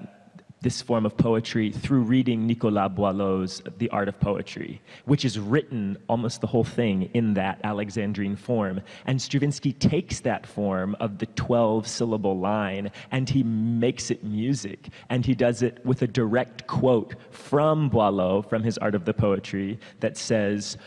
this 0.61 0.81
form 0.81 1.05
of 1.05 1.15
poetry 1.15 1.71
through 1.71 2.01
reading 2.01 2.45
Nicolas 2.45 2.91
Boileau's 2.93 3.61
The 3.77 3.89
Art 3.89 4.09
of 4.09 4.19
Poetry, 4.19 4.81
which 5.05 5.23
is 5.23 5.39
written 5.39 5.97
almost 6.07 6.41
the 6.41 6.47
whole 6.47 6.63
thing 6.63 7.09
in 7.13 7.33
that 7.35 7.61
Alexandrine 7.63 8.37
form. 8.37 8.81
And 9.05 9.21
Stravinsky 9.21 9.73
takes 9.73 10.19
that 10.21 10.45
form 10.45 10.95
of 10.99 11.17
the 11.17 11.27
12 11.27 11.87
syllable 11.87 12.37
line 12.37 12.91
and 13.11 13.29
he 13.29 13.43
makes 13.43 14.11
it 14.11 14.23
music. 14.23 14.89
And 15.09 15.25
he 15.25 15.35
does 15.35 15.61
it 15.61 15.85
with 15.85 16.01
a 16.01 16.07
direct 16.07 16.67
quote 16.67 17.15
from 17.31 17.89
Boileau, 17.89 18.41
from 18.41 18.63
his 18.63 18.77
Art 18.79 18.95
of 18.95 19.05
the 19.05 19.13
Poetry, 19.13 19.79
that 20.01 20.17
says 20.17 20.77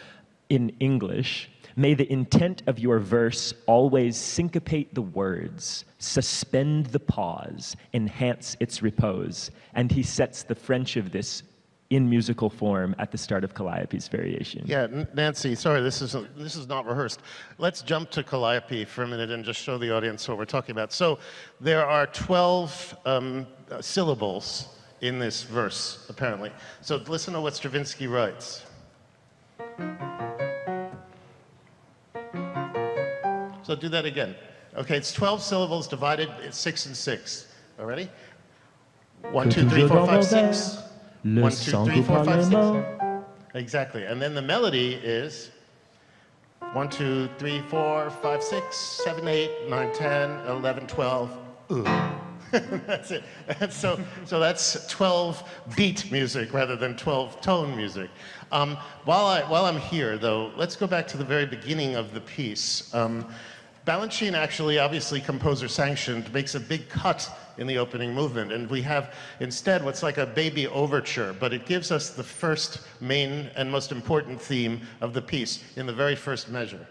in 0.49 0.71
English, 0.81 1.49
May 1.77 1.95
the 1.95 2.11
intent 2.13 2.63
of 2.67 2.79
your 2.79 2.99
verse 2.99 3.55
always 3.67 4.17
syncopate 4.19 4.95
the 4.95 5.01
words, 5.01 5.87
suspend 6.03 6.87
the 6.87 7.01
pause, 7.01 7.77
enhance 7.95 8.57
its 8.61 8.83
repose. 8.83 9.51
And 9.75 9.91
he 9.91 10.03
sets 10.03 10.43
the 10.43 10.55
French 10.55 10.97
of 10.97 11.13
this 11.13 11.43
in 11.91 12.09
musical 12.09 12.49
form 12.49 12.95
at 12.99 13.13
the 13.13 13.19
start 13.19 13.45
of 13.45 13.55
Calliope's 13.55 14.09
variation. 14.09 14.63
Yeah, 14.65 14.87
Nancy, 15.15 15.55
sorry, 15.55 15.83
this 15.83 16.01
is, 16.01 16.17
this 16.37 16.57
is 16.57 16.67
not 16.67 16.87
rehearsed. 16.87 17.21
Let's 17.59 17.83
jump 17.83 18.11
to 18.13 18.23
Calliope 18.23 18.87
for 18.87 19.03
a 19.03 19.07
minute 19.07 19.31
and 19.31 19.45
just 19.45 19.61
show 19.61 19.77
the 19.77 19.95
audience 19.95 20.27
what 20.27 20.39
we're 20.39 20.47
talking 20.47 20.73
about. 20.73 20.93
So 20.93 21.19
there 21.61 21.85
are 21.85 22.07
12 22.07 22.97
um, 23.05 23.47
syllables 23.81 24.79
in 25.03 25.19
this 25.19 25.43
verse, 25.43 26.07
apparently. 26.09 26.51
So 26.81 26.97
listen 26.97 27.35
to 27.35 27.41
what 27.41 27.55
Stravinsky 27.55 28.07
writes. 28.07 28.65
So 33.63 33.77
do 33.77 33.89
that 33.91 34.07
again. 34.07 34.35
Okay, 34.75 34.97
it's 34.97 35.13
12 35.13 35.43
syllables 35.43 35.87
divided, 35.87 36.31
it's 36.43 36.57
six 36.57 36.87
and 36.87 36.97
six. 36.97 37.47
All 37.79 37.85
ready? 37.85 38.09
One, 39.31 39.51
two, 39.51 39.69
three, 39.69 39.87
four, 39.87 40.07
five, 40.07 40.25
six. 40.25 40.79
One, 41.23 41.53
two, 41.53 41.85
three, 41.85 42.03
four, 42.03 42.25
five, 42.25 42.45
six. 42.45 42.67
Exactly. 43.55 44.05
And 44.05 44.21
then 44.21 44.35
the 44.35 44.43
melody 44.43 44.95
is 44.95 45.51
one, 46.73 46.89
two, 46.89 47.29
three, 47.39 47.61
four, 47.69 48.11
five, 48.23 48.43
six, 48.43 48.77
seven, 48.77 49.29
eight, 49.29 49.51
nine, 49.69 49.93
ten, 49.93 50.31
eleven, 50.47 50.87
twelve. 50.87 51.37
Ooh. 51.71 51.85
that's 52.87 53.11
it. 53.11 53.25
And 53.61 53.73
so, 53.83 53.99
so 54.27 54.39
that's 54.39 54.87
12 54.89 55.43
beat 55.75 56.13
music 56.13 56.53
rather 56.53 56.77
than 56.77 56.97
12 56.97 57.41
tone 57.41 57.75
music. 57.75 58.11
Um, 58.51 58.77
while, 59.05 59.25
I, 59.25 59.43
while 59.43 59.65
I'm 59.65 59.79
here, 59.79 60.19
though, 60.19 60.53
let's 60.57 60.77
go 60.77 60.87
back 60.87 61.09
to 61.09 61.17
the 61.17 61.25
very 61.25 61.47
beginning 61.47 61.95
of 61.95 62.13
the 62.13 62.21
piece. 62.21 62.95
Um, 62.95 63.27
Balanchine 63.85 64.35
actually, 64.35 64.79
obviously 64.79 65.21
composer 65.21 65.67
sanctioned, 65.67 66.33
makes 66.33 66.55
a 66.55 66.61
big 66.61 66.89
cut 66.89 67.29
in 67.59 67.67
the 67.67 67.79
opening 67.79 68.15
movement. 68.15 68.53
And 68.53 68.71
we 68.71 68.81
have 68.83 69.13
instead 69.41 69.85
what's 69.85 70.05
like 70.05 70.19
a 70.19 70.27
baby 70.27 70.69
overture, 70.69 71.35
but 71.39 71.53
it 71.53 71.67
gives 71.67 71.91
us 71.91 72.11
the 72.11 72.23
first 72.23 72.81
main 73.01 73.51
and 73.57 73.69
most 73.71 73.91
important 73.91 74.41
theme 74.41 74.83
of 75.01 75.15
the 75.15 75.23
piece 75.23 75.65
in 75.75 75.87
the 75.87 75.93
very 75.93 76.15
first 76.15 76.49
measure. 76.49 76.87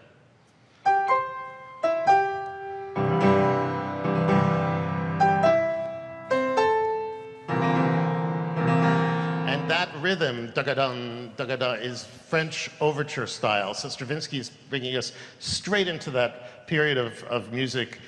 And 9.46 9.70
that 9.70 9.88
rhythm, 10.02 10.48
dagadun, 10.48 11.34
dagada, 11.36 11.80
is 11.82 12.04
French 12.04 12.70
overture 12.82 13.26
style. 13.26 13.72
So 13.72 13.88
Stravinsky 13.88 14.38
is 14.38 14.50
bringing 14.68 14.96
us 14.96 15.12
straight 15.38 15.88
into 15.88 16.10
that 16.10 16.51
period 16.66 16.98
of, 16.98 17.22
of 17.24 17.52
music 17.52 17.98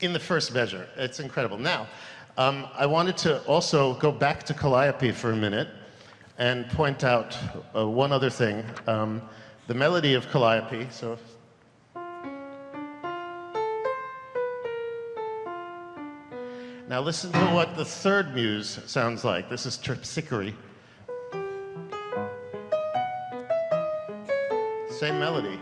in 0.00 0.12
the 0.12 0.18
first 0.18 0.52
measure. 0.52 0.88
It's 0.96 1.20
incredible. 1.20 1.58
Now, 1.58 1.86
um, 2.36 2.66
I 2.74 2.86
wanted 2.86 3.16
to 3.18 3.42
also 3.44 3.94
go 3.94 4.10
back 4.10 4.42
to 4.44 4.54
Calliope 4.54 5.12
for 5.12 5.32
a 5.32 5.36
minute 5.36 5.68
and 6.38 6.68
point 6.70 7.04
out 7.04 7.36
uh, 7.76 7.88
one 7.88 8.12
other 8.12 8.30
thing. 8.30 8.64
Um, 8.86 9.22
the 9.66 9.74
melody 9.74 10.14
of 10.14 10.28
Calliope, 10.30 10.88
so 10.90 11.18
Now 16.86 17.00
listen 17.00 17.32
to 17.32 17.46
what 17.46 17.76
the 17.76 17.84
third 17.84 18.34
muse 18.34 18.78
sounds 18.86 19.24
like. 19.24 19.48
This 19.48 19.64
is 19.64 19.78
Terpsichore. 19.78 20.52
Same 24.90 25.18
melody. 25.18 25.58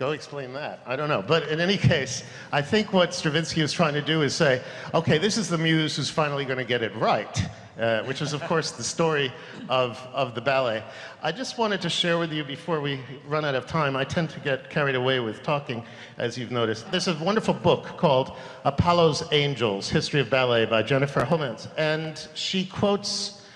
Go 0.00 0.12
explain 0.12 0.54
that. 0.54 0.80
I 0.86 0.96
don't 0.96 1.10
know. 1.10 1.20
But 1.20 1.48
in 1.48 1.60
any 1.60 1.76
case, 1.76 2.24
I 2.52 2.62
think 2.62 2.94
what 2.94 3.12
Stravinsky 3.12 3.60
was 3.60 3.70
trying 3.70 3.92
to 3.92 4.00
do 4.00 4.22
is 4.22 4.34
say, 4.34 4.62
okay, 4.94 5.18
this 5.18 5.36
is 5.36 5.50
the 5.50 5.58
muse 5.58 5.94
who's 5.94 6.08
finally 6.08 6.46
going 6.46 6.56
to 6.56 6.64
get 6.64 6.82
it 6.82 6.96
right, 6.96 7.46
uh, 7.78 8.02
which 8.04 8.22
is, 8.22 8.32
of 8.32 8.40
course, 8.44 8.70
the 8.70 8.82
story 8.82 9.30
of, 9.68 9.98
of 10.14 10.34
the 10.34 10.40
ballet. 10.40 10.82
I 11.22 11.32
just 11.32 11.58
wanted 11.58 11.82
to 11.82 11.90
share 11.90 12.16
with 12.16 12.32
you 12.32 12.44
before 12.44 12.80
we 12.80 13.00
run 13.28 13.44
out 13.44 13.54
of 13.54 13.66
time. 13.66 13.94
I 13.94 14.04
tend 14.04 14.30
to 14.30 14.40
get 14.40 14.70
carried 14.70 14.94
away 14.94 15.20
with 15.20 15.42
talking, 15.42 15.84
as 16.16 16.38
you've 16.38 16.50
noticed. 16.50 16.90
There's 16.90 17.08
a 17.08 17.14
wonderful 17.22 17.52
book 17.52 17.98
called 17.98 18.38
Apollo's 18.64 19.22
Angels 19.32 19.90
History 19.90 20.20
of 20.20 20.30
Ballet 20.30 20.64
by 20.64 20.82
Jennifer 20.82 21.20
Homans. 21.26 21.68
And 21.76 22.26
she 22.32 22.64
quotes 22.64 23.46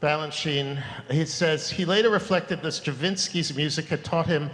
Balanchine, 0.00 0.80
he 1.10 1.26
says, 1.26 1.68
he 1.68 1.84
later 1.84 2.10
reflected 2.10 2.62
that 2.62 2.72
Stravinsky's 2.72 3.56
music 3.56 3.86
had 3.86 4.04
taught 4.04 4.28
him 4.28 4.48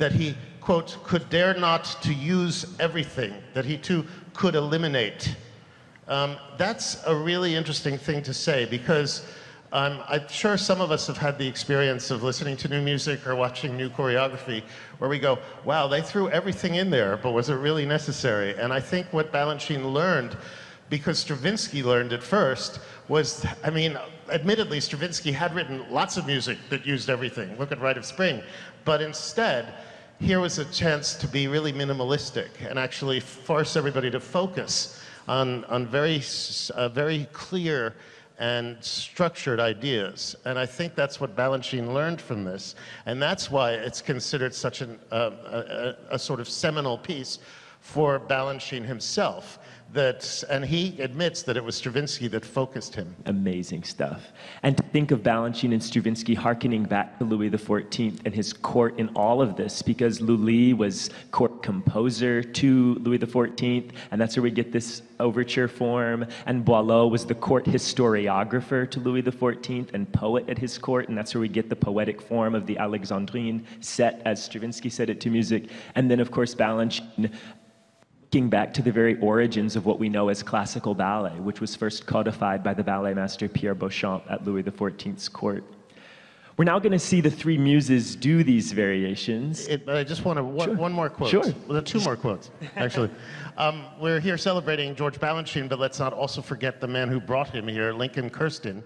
that 0.00 0.12
he, 0.12 0.34
quote, 0.60 0.98
could 1.04 1.28
dare 1.30 1.54
not 1.54 1.84
to 2.02 2.12
use 2.12 2.66
everything, 2.78 3.34
that 3.54 3.64
he 3.64 3.76
too 3.76 4.06
could 4.34 4.54
eliminate. 4.54 5.34
Um, 6.08 6.36
that's 6.58 7.02
a 7.06 7.14
really 7.14 7.54
interesting 7.54 7.96
thing 7.96 8.22
to 8.24 8.34
say 8.34 8.64
because 8.64 9.24
um, 9.72 10.00
I'm 10.08 10.26
sure 10.28 10.56
some 10.56 10.80
of 10.80 10.90
us 10.90 11.06
have 11.06 11.16
had 11.16 11.38
the 11.38 11.46
experience 11.46 12.10
of 12.10 12.24
listening 12.24 12.56
to 12.58 12.68
new 12.68 12.82
music 12.82 13.24
or 13.26 13.36
watching 13.36 13.76
new 13.76 13.88
choreography 13.88 14.64
where 14.98 15.08
we 15.08 15.20
go, 15.20 15.38
wow, 15.64 15.86
they 15.86 16.02
threw 16.02 16.28
everything 16.30 16.74
in 16.74 16.90
there, 16.90 17.16
but 17.16 17.30
was 17.30 17.50
it 17.50 17.54
really 17.54 17.86
necessary? 17.86 18.58
And 18.58 18.72
I 18.72 18.80
think 18.80 19.06
what 19.12 19.32
Balanchine 19.32 19.92
learned, 19.92 20.36
because 20.88 21.20
Stravinsky 21.20 21.84
learned 21.84 22.12
it 22.12 22.22
first, 22.22 22.80
was, 23.06 23.46
I 23.62 23.70
mean, 23.70 23.96
admittedly, 24.30 24.80
Stravinsky 24.80 25.30
had 25.30 25.54
written 25.54 25.88
lots 25.88 26.16
of 26.16 26.26
music 26.26 26.58
that 26.70 26.84
used 26.84 27.08
everything. 27.08 27.56
Look 27.56 27.70
at 27.70 27.80
Rite 27.80 27.98
of 27.98 28.04
Spring. 28.04 28.42
But 28.84 29.00
instead, 29.00 29.74
here 30.20 30.38
was 30.38 30.58
a 30.58 30.66
chance 30.66 31.14
to 31.14 31.26
be 31.26 31.48
really 31.48 31.72
minimalistic 31.72 32.48
and 32.68 32.78
actually 32.78 33.20
force 33.20 33.74
everybody 33.74 34.10
to 34.10 34.20
focus 34.20 35.02
on, 35.26 35.64
on 35.64 35.86
very, 35.86 36.22
uh, 36.74 36.90
very 36.90 37.26
clear 37.32 37.94
and 38.38 38.76
structured 38.84 39.58
ideas. 39.58 40.36
And 40.44 40.58
I 40.58 40.66
think 40.66 40.94
that's 40.94 41.20
what 41.20 41.34
Balanchine 41.34 41.94
learned 41.94 42.20
from 42.20 42.44
this. 42.44 42.74
And 43.06 43.20
that's 43.20 43.50
why 43.50 43.72
it's 43.72 44.02
considered 44.02 44.54
such 44.54 44.82
an, 44.82 44.98
uh, 45.10 45.30
a, 45.46 46.14
a, 46.14 46.18
sort 46.18 46.40
of 46.40 46.48
seminal 46.48 46.98
piece 46.98 47.38
for 47.80 48.20
Balanchine 48.20 48.84
himself 48.84 49.58
that, 49.92 50.44
and 50.48 50.64
he 50.64 51.00
admits 51.00 51.42
that 51.42 51.56
it 51.56 51.64
was 51.64 51.76
Stravinsky 51.76 52.28
that 52.28 52.44
focused 52.44 52.94
him. 52.94 53.16
Amazing 53.26 53.82
stuff. 53.82 54.32
And 54.62 54.76
to 54.76 54.82
think 54.84 55.10
of 55.10 55.20
Balanchine 55.20 55.72
and 55.72 55.82
Stravinsky 55.82 56.34
hearkening 56.34 56.84
back 56.84 57.18
to 57.18 57.24
Louis 57.24 57.50
XIV 57.50 58.20
and 58.24 58.34
his 58.34 58.52
court 58.52 58.98
in 58.98 59.08
all 59.16 59.42
of 59.42 59.56
this, 59.56 59.82
because 59.82 60.20
Lully 60.20 60.74
was 60.74 61.10
court 61.30 61.62
composer 61.62 62.42
to 62.42 62.94
Louis 63.00 63.18
XIV, 63.18 63.90
and 64.10 64.20
that's 64.20 64.36
where 64.36 64.44
we 64.44 64.50
get 64.50 64.72
this 64.72 65.02
overture 65.18 65.68
form. 65.68 66.24
And 66.46 66.64
Boileau 66.64 67.08
was 67.10 67.26
the 67.26 67.34
court 67.34 67.64
historiographer 67.64 68.90
to 68.90 69.00
Louis 69.00 69.22
XIV 69.22 69.92
and 69.92 70.10
poet 70.12 70.48
at 70.48 70.58
his 70.58 70.78
court, 70.78 71.08
and 71.08 71.18
that's 71.18 71.34
where 71.34 71.40
we 71.40 71.48
get 71.48 71.68
the 71.68 71.76
poetic 71.76 72.22
form 72.22 72.54
of 72.54 72.66
the 72.66 72.76
Alexandrine 72.76 73.64
set, 73.80 74.22
as 74.24 74.42
Stravinsky 74.42 74.88
said 74.88 75.10
it 75.10 75.20
to 75.20 75.30
music. 75.30 75.68
And 75.94 76.10
then, 76.10 76.20
of 76.20 76.30
course, 76.30 76.54
Balanchine 76.54 77.32
looking 78.32 78.48
back 78.48 78.72
to 78.72 78.80
the 78.80 78.92
very 78.92 79.18
origins 79.18 79.74
of 79.74 79.86
what 79.86 79.98
we 79.98 80.08
know 80.08 80.28
as 80.28 80.40
classical 80.40 80.94
ballet, 80.94 81.34
which 81.40 81.60
was 81.60 81.74
first 81.74 82.06
codified 82.06 82.62
by 82.62 82.72
the 82.72 82.84
ballet 82.84 83.12
master 83.12 83.48
Pierre 83.48 83.74
Beauchamp 83.74 84.22
at 84.30 84.46
Louis 84.46 84.62
XIV's 84.62 85.28
court. 85.28 85.64
We're 86.60 86.64
now 86.64 86.78
going 86.78 86.92
to 86.92 86.98
see 86.98 87.22
the 87.22 87.30
three 87.30 87.56
muses 87.56 88.14
do 88.14 88.44
these 88.44 88.72
variations. 88.72 89.66
It, 89.66 89.88
I 89.88 90.04
just 90.04 90.26
want 90.26 90.36
to 90.36 90.44
one, 90.44 90.68
Sure. 90.68 90.76
one 90.76 90.92
more 90.92 91.08
quote. 91.08 91.30
Sure. 91.30 91.54
Well, 91.66 91.80
two 91.80 92.00
more 92.00 92.16
quotes, 92.18 92.50
actually. 92.76 93.08
um, 93.56 93.86
we're 93.98 94.20
here 94.20 94.36
celebrating 94.36 94.94
George 94.94 95.18
Balanchine, 95.18 95.70
but 95.70 95.78
let's 95.78 95.98
not 95.98 96.12
also 96.12 96.42
forget 96.42 96.78
the 96.78 96.86
man 96.86 97.08
who 97.08 97.18
brought 97.18 97.48
him 97.48 97.66
here, 97.66 97.94
Lincoln 97.94 98.28
Kirstein. 98.28 98.82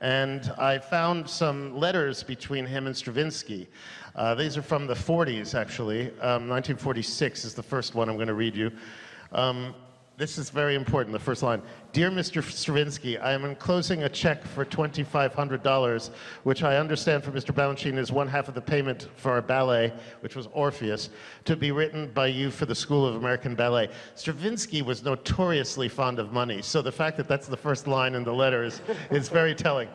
And 0.00 0.50
I 0.56 0.78
found 0.78 1.28
some 1.28 1.76
letters 1.76 2.22
between 2.22 2.64
him 2.64 2.86
and 2.86 2.96
Stravinsky. 2.96 3.68
Uh, 4.16 4.34
these 4.34 4.56
are 4.56 4.62
from 4.62 4.86
the 4.86 4.94
40s, 4.94 5.54
actually. 5.54 6.06
Um, 6.22 6.48
1946 6.48 7.44
is 7.44 7.52
the 7.52 7.62
first 7.62 7.94
one 7.94 8.08
I'm 8.08 8.16
going 8.16 8.28
to 8.28 8.32
read 8.32 8.56
you. 8.56 8.72
Um, 9.32 9.74
this 10.18 10.36
is 10.36 10.50
very 10.50 10.74
important, 10.74 11.12
the 11.12 11.18
first 11.18 11.44
line. 11.44 11.62
Dear 11.92 12.10
Mr. 12.10 12.42
Stravinsky, 12.42 13.18
I 13.18 13.32
am 13.32 13.44
enclosing 13.44 14.02
a 14.02 14.08
check 14.08 14.42
for 14.42 14.64
$2,500, 14.64 16.10
which 16.42 16.64
I 16.64 16.76
understand 16.76 17.22
from 17.22 17.34
Mr. 17.34 17.54
Balanchine 17.54 17.96
is 17.96 18.10
one 18.10 18.26
half 18.26 18.48
of 18.48 18.54
the 18.54 18.60
payment 18.60 19.08
for 19.14 19.30
our 19.30 19.40
ballet, 19.40 19.92
which 20.18 20.34
was 20.34 20.48
Orpheus, 20.52 21.10
to 21.44 21.54
be 21.54 21.70
written 21.70 22.10
by 22.10 22.26
you 22.26 22.50
for 22.50 22.66
the 22.66 22.74
School 22.74 23.06
of 23.06 23.14
American 23.14 23.54
Ballet. 23.54 23.90
Stravinsky 24.16 24.82
was 24.82 25.04
notoriously 25.04 25.88
fond 25.88 26.18
of 26.18 26.32
money, 26.32 26.62
so 26.62 26.82
the 26.82 26.90
fact 26.90 27.16
that 27.16 27.28
that's 27.28 27.46
the 27.46 27.56
first 27.56 27.86
line 27.86 28.16
in 28.16 28.24
the 28.24 28.34
letter 28.34 28.64
is, 28.64 28.82
is 29.12 29.28
very 29.28 29.54
telling. 29.54 29.88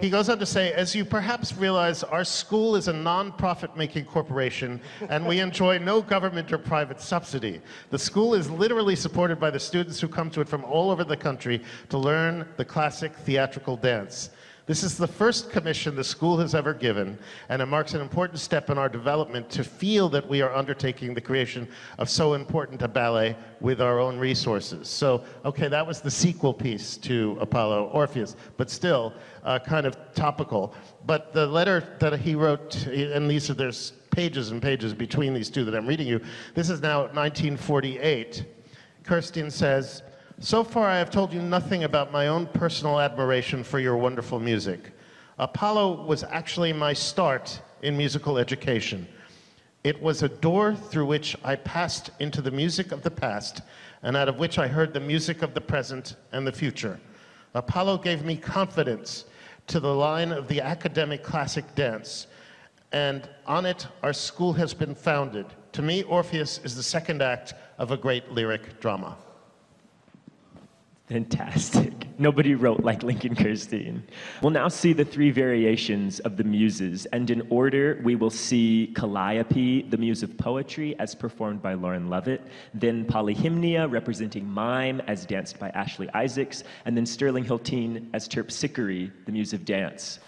He 0.00 0.10
goes 0.10 0.28
on 0.28 0.38
to 0.38 0.46
say, 0.46 0.72
as 0.72 0.94
you 0.94 1.04
perhaps 1.04 1.56
realize, 1.56 2.04
our 2.04 2.22
school 2.22 2.76
is 2.76 2.86
a 2.86 2.92
non-profit 2.92 3.76
making 3.76 4.04
corporation 4.04 4.80
and 5.08 5.26
we 5.26 5.40
enjoy 5.40 5.78
no 5.78 6.00
government 6.00 6.52
or 6.52 6.58
private 6.58 7.00
subsidy. 7.00 7.60
The 7.90 7.98
school 7.98 8.34
is 8.34 8.48
literally 8.48 8.94
supported 8.94 9.40
by 9.40 9.50
the 9.50 9.58
students 9.58 10.00
who 10.00 10.06
come 10.06 10.30
to 10.30 10.40
it 10.40 10.48
from 10.48 10.64
all 10.64 10.92
over 10.92 11.02
the 11.02 11.16
country 11.16 11.64
to 11.88 11.98
learn 11.98 12.46
the 12.56 12.64
classic 12.64 13.12
theatrical 13.12 13.76
dance. 13.76 14.30
This 14.68 14.82
is 14.82 14.98
the 14.98 15.08
first 15.08 15.50
commission 15.50 15.96
the 15.96 16.04
school 16.04 16.36
has 16.36 16.54
ever 16.54 16.74
given, 16.74 17.18
and 17.48 17.62
it 17.62 17.66
marks 17.66 17.94
an 17.94 18.02
important 18.02 18.38
step 18.38 18.68
in 18.68 18.76
our 18.76 18.90
development 18.90 19.48
to 19.48 19.64
feel 19.64 20.10
that 20.10 20.28
we 20.28 20.42
are 20.42 20.54
undertaking 20.54 21.14
the 21.14 21.22
creation 21.22 21.66
of 21.96 22.10
so 22.10 22.34
important 22.34 22.82
a 22.82 22.88
ballet 22.88 23.34
with 23.62 23.80
our 23.80 23.98
own 23.98 24.18
resources. 24.18 24.86
So, 24.86 25.24
okay, 25.46 25.68
that 25.68 25.86
was 25.86 26.02
the 26.02 26.10
sequel 26.10 26.52
piece 26.52 26.98
to 26.98 27.38
Apollo 27.40 27.86
Orpheus, 27.94 28.36
but 28.58 28.68
still 28.68 29.14
uh, 29.42 29.58
kind 29.58 29.86
of 29.86 29.96
topical. 30.14 30.74
But 31.06 31.32
the 31.32 31.46
letter 31.46 31.96
that 31.98 32.20
he 32.20 32.34
wrote, 32.34 32.76
and 32.88 33.30
these 33.30 33.48
are 33.48 33.54
there's 33.54 33.92
pages 34.10 34.50
and 34.50 34.60
pages 34.60 34.92
between 34.92 35.32
these 35.32 35.48
two 35.48 35.64
that 35.64 35.74
I'm 35.74 35.86
reading 35.86 36.06
you. 36.06 36.20
This 36.54 36.68
is 36.68 36.82
now 36.82 37.04
1948. 37.04 38.44
Kirstein 39.02 39.50
says, 39.50 40.02
so 40.40 40.62
far, 40.62 40.88
I 40.88 40.98
have 40.98 41.10
told 41.10 41.32
you 41.32 41.42
nothing 41.42 41.84
about 41.84 42.12
my 42.12 42.28
own 42.28 42.46
personal 42.46 43.00
admiration 43.00 43.64
for 43.64 43.80
your 43.80 43.96
wonderful 43.96 44.38
music. 44.38 44.92
Apollo 45.38 46.04
was 46.04 46.24
actually 46.24 46.72
my 46.72 46.92
start 46.92 47.60
in 47.82 47.96
musical 47.96 48.38
education. 48.38 49.06
It 49.84 50.00
was 50.00 50.22
a 50.22 50.28
door 50.28 50.74
through 50.74 51.06
which 51.06 51.36
I 51.44 51.56
passed 51.56 52.10
into 52.20 52.42
the 52.42 52.50
music 52.50 52.92
of 52.92 53.02
the 53.02 53.10
past, 53.10 53.62
and 54.02 54.16
out 54.16 54.28
of 54.28 54.38
which 54.38 54.58
I 54.58 54.68
heard 54.68 54.92
the 54.92 55.00
music 55.00 55.42
of 55.42 55.54
the 55.54 55.60
present 55.60 56.16
and 56.32 56.46
the 56.46 56.52
future. 56.52 57.00
Apollo 57.54 57.98
gave 57.98 58.24
me 58.24 58.36
confidence 58.36 59.24
to 59.68 59.80
the 59.80 59.94
line 59.94 60.32
of 60.32 60.48
the 60.48 60.60
academic 60.60 61.22
classic 61.22 61.74
dance, 61.74 62.26
and 62.92 63.28
on 63.46 63.66
it, 63.66 63.86
our 64.02 64.12
school 64.12 64.52
has 64.52 64.72
been 64.72 64.94
founded. 64.94 65.46
To 65.72 65.82
me, 65.82 66.02
Orpheus 66.04 66.60
is 66.64 66.74
the 66.74 66.82
second 66.82 67.22
act 67.22 67.54
of 67.78 67.90
a 67.90 67.96
great 67.96 68.30
lyric 68.32 68.80
drama. 68.80 69.16
Fantastic. 71.08 72.06
Nobody 72.18 72.54
wrote 72.54 72.84
like 72.84 73.02
Lincoln 73.02 73.34
Kirstein. 73.34 74.02
We'll 74.42 74.50
now 74.50 74.68
see 74.68 74.92
the 74.92 75.04
three 75.04 75.30
variations 75.30 76.20
of 76.20 76.36
the 76.36 76.44
muses, 76.44 77.06
and 77.06 77.30
in 77.30 77.46
order, 77.48 78.00
we 78.04 78.14
will 78.14 78.30
see 78.30 78.92
Calliope, 78.94 79.82
the 79.82 79.96
muse 79.96 80.22
of 80.22 80.36
poetry, 80.36 80.98
as 80.98 81.14
performed 81.14 81.62
by 81.62 81.74
Lauren 81.74 82.10
Lovett, 82.10 82.42
then 82.74 83.06
Polyhymnia, 83.06 83.90
representing 83.90 84.46
mime, 84.46 85.00
as 85.06 85.24
danced 85.24 85.58
by 85.58 85.70
Ashley 85.70 86.10
Isaacs, 86.12 86.64
and 86.84 86.94
then 86.96 87.06
Sterling 87.06 87.44
Hyltin 87.44 88.08
as 88.12 88.28
Terpsichore, 88.28 89.10
the 89.24 89.32
muse 89.32 89.54
of 89.54 89.64
dance. 89.64 90.18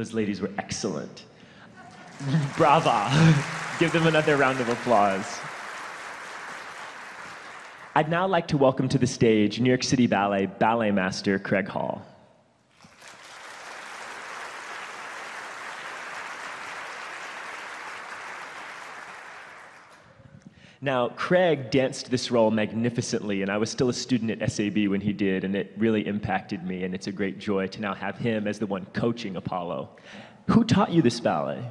Those 0.00 0.14
ladies 0.14 0.40
were 0.40 0.48
excellent. 0.56 1.26
Brava. 2.56 3.10
Give 3.78 3.92
them 3.92 4.06
another 4.06 4.38
round 4.38 4.58
of 4.58 4.70
applause. 4.70 5.38
I'd 7.94 8.08
now 8.08 8.26
like 8.26 8.48
to 8.48 8.56
welcome 8.56 8.88
to 8.88 8.96
the 8.96 9.06
stage 9.06 9.60
New 9.60 9.68
York 9.68 9.82
City 9.82 10.06
Ballet 10.06 10.46
ballet 10.46 10.90
master 10.90 11.38
Craig 11.38 11.68
Hall. 11.68 12.00
Now, 20.82 21.10
Craig 21.10 21.70
danced 21.70 22.10
this 22.10 22.30
role 22.30 22.50
magnificently, 22.50 23.42
and 23.42 23.50
I 23.50 23.58
was 23.58 23.70
still 23.70 23.90
a 23.90 23.92
student 23.92 24.30
at 24.30 24.50
SAB 24.50 24.86
when 24.86 25.02
he 25.02 25.12
did, 25.12 25.44
and 25.44 25.54
it 25.54 25.74
really 25.76 26.06
impacted 26.06 26.64
me, 26.64 26.84
and 26.84 26.94
it's 26.94 27.06
a 27.06 27.12
great 27.12 27.38
joy 27.38 27.66
to 27.66 27.80
now 27.82 27.92
have 27.92 28.16
him 28.16 28.48
as 28.48 28.58
the 28.58 28.66
one 28.66 28.86
coaching 28.94 29.36
Apollo. 29.36 29.90
Who 30.46 30.64
taught 30.64 30.90
you 30.90 31.02
this 31.02 31.20
ballet? 31.20 31.62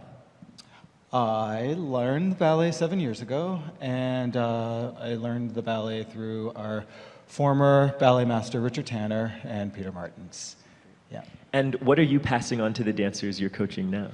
I 1.11 1.73
learned 1.75 2.33
the 2.33 2.35
ballet 2.35 2.71
seven 2.71 2.99
years 2.99 3.21
ago, 3.21 3.63
and 3.81 4.37
uh, 4.37 4.91
I 4.99 5.15
learned 5.15 5.55
the 5.55 5.63
ballet 5.63 6.03
through 6.03 6.51
our 6.55 6.85
former 7.25 7.95
ballet 7.99 8.25
master, 8.25 8.61
Richard 8.61 8.85
Tanner, 8.85 9.33
and 9.43 9.73
Peter 9.73 9.91
Martins. 9.91 10.55
Yeah. 11.11 11.23
And 11.51 11.73
what 11.81 11.97
are 11.97 12.03
you 12.03 12.19
passing 12.19 12.61
on 12.61 12.75
to 12.75 12.83
the 12.83 12.93
dancers 12.93 13.41
you're 13.41 13.49
coaching 13.49 13.89
now? 13.89 14.11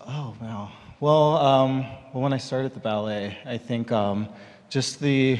Oh, 0.00 0.34
wow. 0.40 0.72
Well, 0.98 1.36
um, 1.36 1.80
well, 2.14 2.22
when 2.22 2.32
I 2.32 2.38
started 2.38 2.72
the 2.72 2.80
ballet, 2.80 3.36
I 3.44 3.58
think 3.58 3.92
um, 3.92 4.30
just 4.70 4.98
the, 4.98 5.38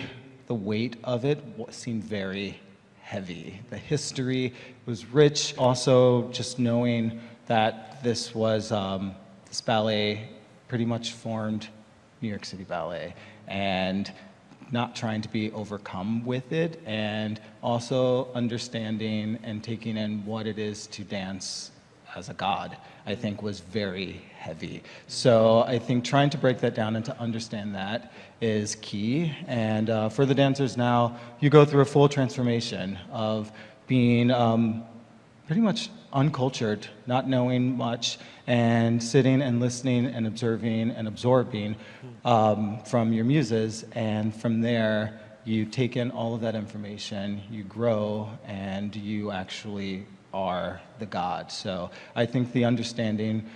the 0.48 0.54
weight 0.54 0.96
of 1.02 1.24
it 1.24 1.42
seemed 1.70 2.04
very 2.04 2.60
heavy. 3.00 3.62
The 3.70 3.78
history 3.78 4.52
was 4.84 5.06
rich. 5.06 5.56
Also, 5.56 6.30
just 6.30 6.58
knowing 6.58 7.22
that 7.46 8.02
this 8.02 8.34
was 8.34 8.70
um, 8.70 9.14
this 9.46 9.62
ballet 9.62 10.28
pretty 10.68 10.84
much 10.84 11.12
formed 11.12 11.68
New 12.20 12.28
York 12.28 12.44
City 12.44 12.64
Ballet, 12.64 13.14
and 13.48 14.12
not 14.72 14.94
trying 14.94 15.22
to 15.22 15.28
be 15.30 15.50
overcome 15.52 16.22
with 16.26 16.52
it, 16.52 16.82
and 16.84 17.40
also 17.62 18.30
understanding 18.34 19.38
and 19.42 19.64
taking 19.64 19.96
in 19.96 20.22
what 20.26 20.46
it 20.46 20.58
is 20.58 20.86
to 20.88 21.02
dance 21.02 21.70
as 22.14 22.28
a 22.28 22.34
god, 22.34 22.76
I 23.06 23.14
think 23.14 23.42
was 23.42 23.60
very 23.60 24.20
heavy. 24.46 24.80
So 25.08 25.64
I 25.66 25.80
think 25.80 26.04
trying 26.04 26.30
to 26.30 26.38
break 26.38 26.60
that 26.60 26.74
down 26.76 26.94
and 26.94 27.04
to 27.06 27.20
understand 27.20 27.74
that 27.74 28.12
is 28.40 28.76
key. 28.76 29.34
And 29.48 29.90
uh, 29.90 30.08
for 30.08 30.24
the 30.24 30.36
dancers 30.36 30.76
now, 30.76 31.18
you 31.40 31.50
go 31.50 31.64
through 31.64 31.80
a 31.80 31.90
full 31.96 32.08
transformation 32.08 32.96
of 33.10 33.50
being 33.88 34.30
um, 34.30 34.84
pretty 35.48 35.62
much 35.62 35.90
uncultured, 36.12 36.86
not 37.08 37.28
knowing 37.28 37.76
much, 37.76 38.18
and 38.46 39.02
sitting 39.02 39.42
and 39.42 39.58
listening 39.58 40.06
and 40.06 40.28
observing 40.28 40.92
and 40.92 41.08
absorbing 41.08 41.74
um, 42.24 42.78
from 42.84 43.12
your 43.12 43.24
muses. 43.24 43.84
And 43.96 44.32
from 44.32 44.60
there, 44.60 45.20
you 45.44 45.64
take 45.64 45.96
in 45.96 46.12
all 46.12 46.36
of 46.36 46.40
that 46.42 46.54
information, 46.54 47.42
you 47.50 47.64
grow, 47.64 48.30
and 48.46 48.94
you 48.94 49.32
actually 49.32 50.06
are 50.32 50.80
the 51.00 51.06
God. 51.06 51.50
So 51.50 51.90
I 52.14 52.26
think 52.26 52.52
the 52.52 52.64
understanding 52.64 53.48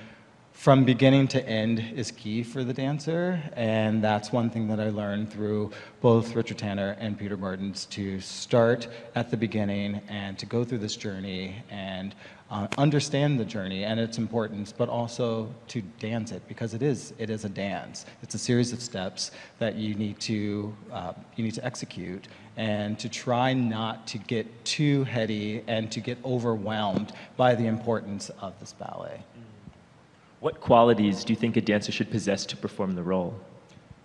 from 0.60 0.84
beginning 0.84 1.26
to 1.26 1.42
end 1.48 1.82
is 1.96 2.10
key 2.10 2.42
for 2.42 2.62
the 2.62 2.74
dancer, 2.74 3.42
and 3.54 4.04
that's 4.04 4.30
one 4.30 4.50
thing 4.50 4.68
that 4.68 4.78
I 4.78 4.90
learned 4.90 5.32
through 5.32 5.70
both 6.02 6.36
Richard 6.36 6.58
Tanner 6.58 6.98
and 7.00 7.18
Peter 7.18 7.38
Martins 7.38 7.86
to 7.86 8.20
start 8.20 8.86
at 9.14 9.30
the 9.30 9.38
beginning 9.38 10.02
and 10.06 10.38
to 10.38 10.44
go 10.44 10.62
through 10.62 10.76
this 10.76 10.96
journey 10.96 11.56
and 11.70 12.14
uh, 12.50 12.68
understand 12.76 13.40
the 13.40 13.44
journey 13.46 13.84
and 13.84 13.98
its 13.98 14.18
importance, 14.18 14.70
but 14.70 14.90
also 14.90 15.48
to 15.68 15.80
dance 15.98 16.30
it 16.30 16.46
because 16.46 16.74
it 16.74 16.82
is 16.82 17.14
it 17.16 17.30
is 17.30 17.46
a 17.46 17.48
dance. 17.48 18.04
It's 18.22 18.34
a 18.34 18.38
series 18.38 18.74
of 18.74 18.82
steps 18.82 19.30
that 19.60 19.76
you 19.76 19.94
need 19.94 20.20
to 20.20 20.76
uh, 20.92 21.14
you 21.36 21.44
need 21.44 21.54
to 21.54 21.64
execute 21.64 22.28
and 22.58 22.98
to 22.98 23.08
try 23.08 23.54
not 23.54 24.06
to 24.08 24.18
get 24.18 24.46
too 24.66 25.04
heady 25.04 25.64
and 25.66 25.90
to 25.90 26.00
get 26.00 26.18
overwhelmed 26.22 27.12
by 27.38 27.54
the 27.54 27.66
importance 27.66 28.28
of 28.42 28.60
this 28.60 28.74
ballet. 28.74 29.22
What 30.40 30.58
qualities 30.62 31.22
do 31.22 31.34
you 31.34 31.36
think 31.38 31.58
a 31.58 31.60
dancer 31.60 31.92
should 31.92 32.10
possess 32.10 32.46
to 32.46 32.56
perform 32.56 32.94
the 32.94 33.02
role? 33.02 33.38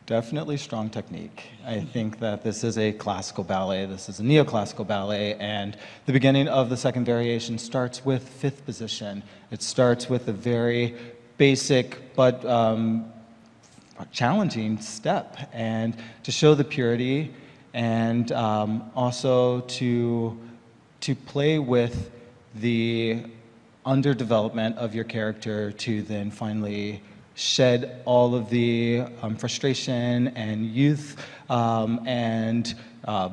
Definitely 0.05 0.57
strong 0.57 0.89
technique. 0.89 1.45
I 1.65 1.79
think 1.79 2.19
that 2.19 2.43
this 2.43 2.65
is 2.65 2.77
a 2.77 2.91
classical 2.91 3.45
ballet, 3.45 3.85
this 3.85 4.09
is 4.09 4.19
a 4.19 4.23
neoclassical 4.23 4.85
ballet, 4.85 5.35
and 5.35 5.77
the 6.05 6.11
beginning 6.11 6.49
of 6.49 6.69
the 6.69 6.75
second 6.75 7.05
variation 7.05 7.57
starts 7.57 8.03
with 8.03 8.27
fifth 8.27 8.65
position. 8.65 9.23
It 9.49 9.63
starts 9.63 10.09
with 10.09 10.27
a 10.27 10.33
very 10.33 10.95
basic 11.37 12.13
but 12.15 12.43
um, 12.45 13.11
challenging 14.11 14.81
step, 14.81 15.37
and 15.53 15.95
to 16.23 16.33
show 16.33 16.53
the 16.53 16.65
purity 16.65 17.33
and 17.73 18.29
um, 18.33 18.91
also 18.93 19.61
to, 19.61 20.37
to 20.99 21.15
play 21.15 21.59
with 21.59 22.11
the 22.55 23.23
underdevelopment 23.85 24.75
of 24.77 24.95
your 24.95 25.03
character 25.03 25.71
to 25.71 26.01
then 26.03 26.31
finally 26.31 27.01
shed 27.35 28.01
all 28.05 28.33
of 28.33 28.49
the 28.49 29.03
um, 29.21 29.35
frustration 29.35 30.29
and 30.29 30.65
youth 30.65 31.17
um, 31.49 32.01
and 32.07 32.75
uh, 33.05 33.29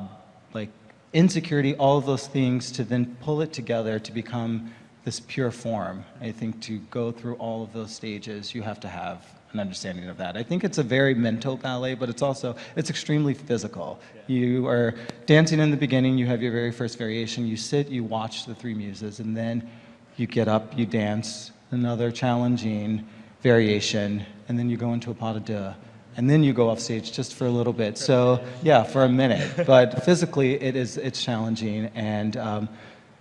like 0.53 0.69
insecurity, 1.13 1.73
all 1.75 1.97
of 1.97 2.05
those 2.05 2.27
things 2.27 2.71
to 2.71 2.83
then 2.83 3.17
pull 3.21 3.41
it 3.41 3.53
together 3.53 3.97
to 3.99 4.11
become 4.11 4.71
this 5.05 5.19
pure 5.21 5.51
form. 5.51 6.05
I 6.21 6.31
think 6.31 6.61
to 6.61 6.79
go 6.91 7.11
through 7.11 7.35
all 7.35 7.63
of 7.63 7.73
those 7.73 7.93
stages, 7.93 8.53
you 8.53 8.61
have 8.61 8.79
to 8.81 8.87
have 8.87 9.25
an 9.53 9.59
understanding 9.59 10.09
of 10.09 10.17
that. 10.17 10.35
I 10.35 10.43
think 10.43 10.63
it's 10.63 10.77
a 10.77 10.83
very 10.83 11.13
mental 11.13 11.57
ballet, 11.57 11.93
but 11.93 12.09
it's 12.09 12.21
also 12.21 12.55
it's 12.75 12.89
extremely 12.89 13.33
physical. 13.33 13.99
Yeah. 14.15 14.35
You 14.35 14.67
are 14.67 14.95
dancing 15.25 15.59
in 15.59 15.71
the 15.71 15.77
beginning, 15.77 16.17
you 16.17 16.25
have 16.25 16.41
your 16.41 16.51
very 16.51 16.71
first 16.71 16.97
variation, 16.97 17.47
you 17.47 17.57
sit, 17.57 17.87
you 17.89 18.03
watch 18.03 18.45
the 18.45 18.55
three 18.55 18.73
muses, 18.73 19.19
and 19.19 19.35
then 19.35 19.69
you 20.17 20.27
get 20.27 20.47
up, 20.47 20.77
you 20.77 20.85
dance, 20.85 21.51
another 21.71 22.11
challenging 22.11 23.07
variation, 23.41 24.25
and 24.47 24.57
then 24.57 24.69
you 24.69 24.77
go 24.77 24.93
into 24.93 25.11
a 25.11 25.13
pas 25.13 25.33
de 25.33 25.39
deux. 25.39 25.73
And 26.15 26.29
then 26.29 26.43
you 26.43 26.53
go 26.53 26.69
off 26.69 26.79
stage 26.79 27.11
just 27.11 27.33
for 27.33 27.47
a 27.47 27.49
little 27.49 27.73
bit. 27.73 27.97
So 27.97 28.43
yeah, 28.61 28.83
for 28.83 29.03
a 29.03 29.09
minute. 29.09 29.65
But 29.65 30.03
physically, 30.03 30.61
it 30.61 30.75
is 30.75 30.97
it's 30.97 31.23
challenging, 31.23 31.89
and 31.95 32.37
um, 32.37 32.69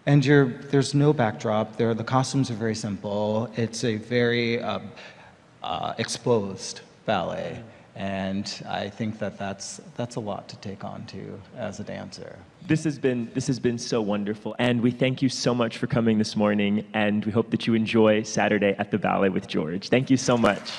and 0.04 0.24
you're, 0.24 0.46
there's 0.46 0.94
no 0.94 1.12
backdrop. 1.12 1.76
There, 1.76 1.94
the 1.94 2.04
costumes 2.04 2.50
are 2.50 2.54
very 2.54 2.74
simple. 2.74 3.50
It's 3.56 3.84
a 3.84 3.96
very 3.96 4.60
uh, 4.60 4.80
uh, 5.62 5.94
exposed 5.98 6.80
ballet. 7.06 7.62
And 7.94 8.62
I 8.66 8.88
think 8.88 9.18
that 9.18 9.38
that's, 9.38 9.80
that's 9.96 10.16
a 10.16 10.20
lot 10.20 10.48
to 10.48 10.56
take 10.56 10.82
on 10.82 11.04
to 11.06 11.40
as 11.56 11.78
a 11.78 11.84
dancer. 11.84 12.38
This 12.66 12.84
has, 12.84 12.98
been, 12.98 13.30
this 13.34 13.46
has 13.48 13.58
been 13.58 13.78
so 13.78 14.00
wonderful. 14.00 14.56
And 14.58 14.80
we 14.80 14.90
thank 14.90 15.20
you 15.20 15.28
so 15.28 15.54
much 15.54 15.76
for 15.76 15.86
coming 15.86 16.16
this 16.16 16.34
morning. 16.34 16.86
And 16.94 17.24
we 17.24 17.32
hope 17.32 17.50
that 17.50 17.66
you 17.66 17.74
enjoy 17.74 18.22
Saturday 18.22 18.74
at 18.78 18.90
the 18.90 18.98
Ballet 18.98 19.28
with 19.28 19.46
George. 19.46 19.88
Thank 19.88 20.08
you 20.08 20.16
so 20.16 20.38
much. 20.38 20.72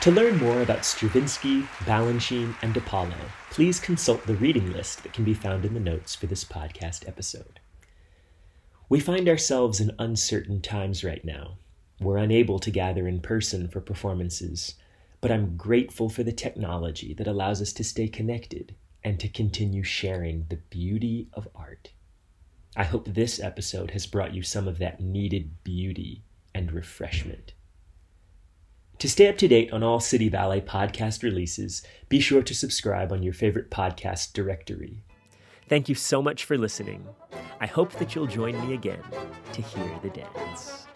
To 0.00 0.10
learn 0.10 0.38
more 0.38 0.60
about 0.62 0.84
Stravinsky, 0.84 1.62
Balanchine, 1.84 2.54
and 2.62 2.76
Apollo, 2.76 3.16
please 3.50 3.80
consult 3.80 4.24
the 4.26 4.36
reading 4.36 4.72
list 4.72 5.02
that 5.02 5.12
can 5.12 5.24
be 5.24 5.34
found 5.34 5.64
in 5.64 5.74
the 5.74 5.80
notes 5.80 6.14
for 6.14 6.26
this 6.26 6.44
podcast 6.44 7.08
episode. 7.08 7.58
We 8.88 9.00
find 9.00 9.28
ourselves 9.28 9.80
in 9.80 9.90
uncertain 9.98 10.60
times 10.60 11.02
right 11.02 11.24
now. 11.24 11.58
We're 12.00 12.18
unable 12.18 12.60
to 12.60 12.70
gather 12.70 13.08
in 13.08 13.20
person 13.20 13.66
for 13.66 13.80
performances 13.80 14.74
but 15.20 15.30
I'm 15.30 15.56
grateful 15.56 16.08
for 16.08 16.22
the 16.22 16.32
technology 16.32 17.14
that 17.14 17.26
allows 17.26 17.60
us 17.62 17.72
to 17.74 17.84
stay 17.84 18.08
connected 18.08 18.74
and 19.02 19.18
to 19.20 19.28
continue 19.28 19.82
sharing 19.82 20.46
the 20.48 20.56
beauty 20.56 21.28
of 21.32 21.48
art. 21.54 21.90
I 22.76 22.84
hope 22.84 23.06
this 23.06 23.40
episode 23.40 23.92
has 23.92 24.06
brought 24.06 24.34
you 24.34 24.42
some 24.42 24.68
of 24.68 24.78
that 24.78 25.00
needed 25.00 25.64
beauty 25.64 26.22
and 26.54 26.72
refreshment. 26.72 27.54
To 28.98 29.08
stay 29.08 29.28
up 29.28 29.36
to 29.38 29.48
date 29.48 29.72
on 29.72 29.82
all 29.82 30.00
City 30.00 30.28
Ballet 30.28 30.60
podcast 30.60 31.22
releases, 31.22 31.82
be 32.08 32.18
sure 32.18 32.42
to 32.42 32.54
subscribe 32.54 33.12
on 33.12 33.22
your 33.22 33.34
favorite 33.34 33.70
podcast 33.70 34.32
directory. 34.32 35.02
Thank 35.68 35.88
you 35.88 35.94
so 35.94 36.22
much 36.22 36.44
for 36.44 36.56
listening. 36.56 37.06
I 37.60 37.66
hope 37.66 37.92
that 37.94 38.14
you'll 38.14 38.26
join 38.26 38.58
me 38.66 38.74
again 38.74 39.02
to 39.52 39.62
hear 39.62 40.00
the 40.02 40.10
dance. 40.10 40.86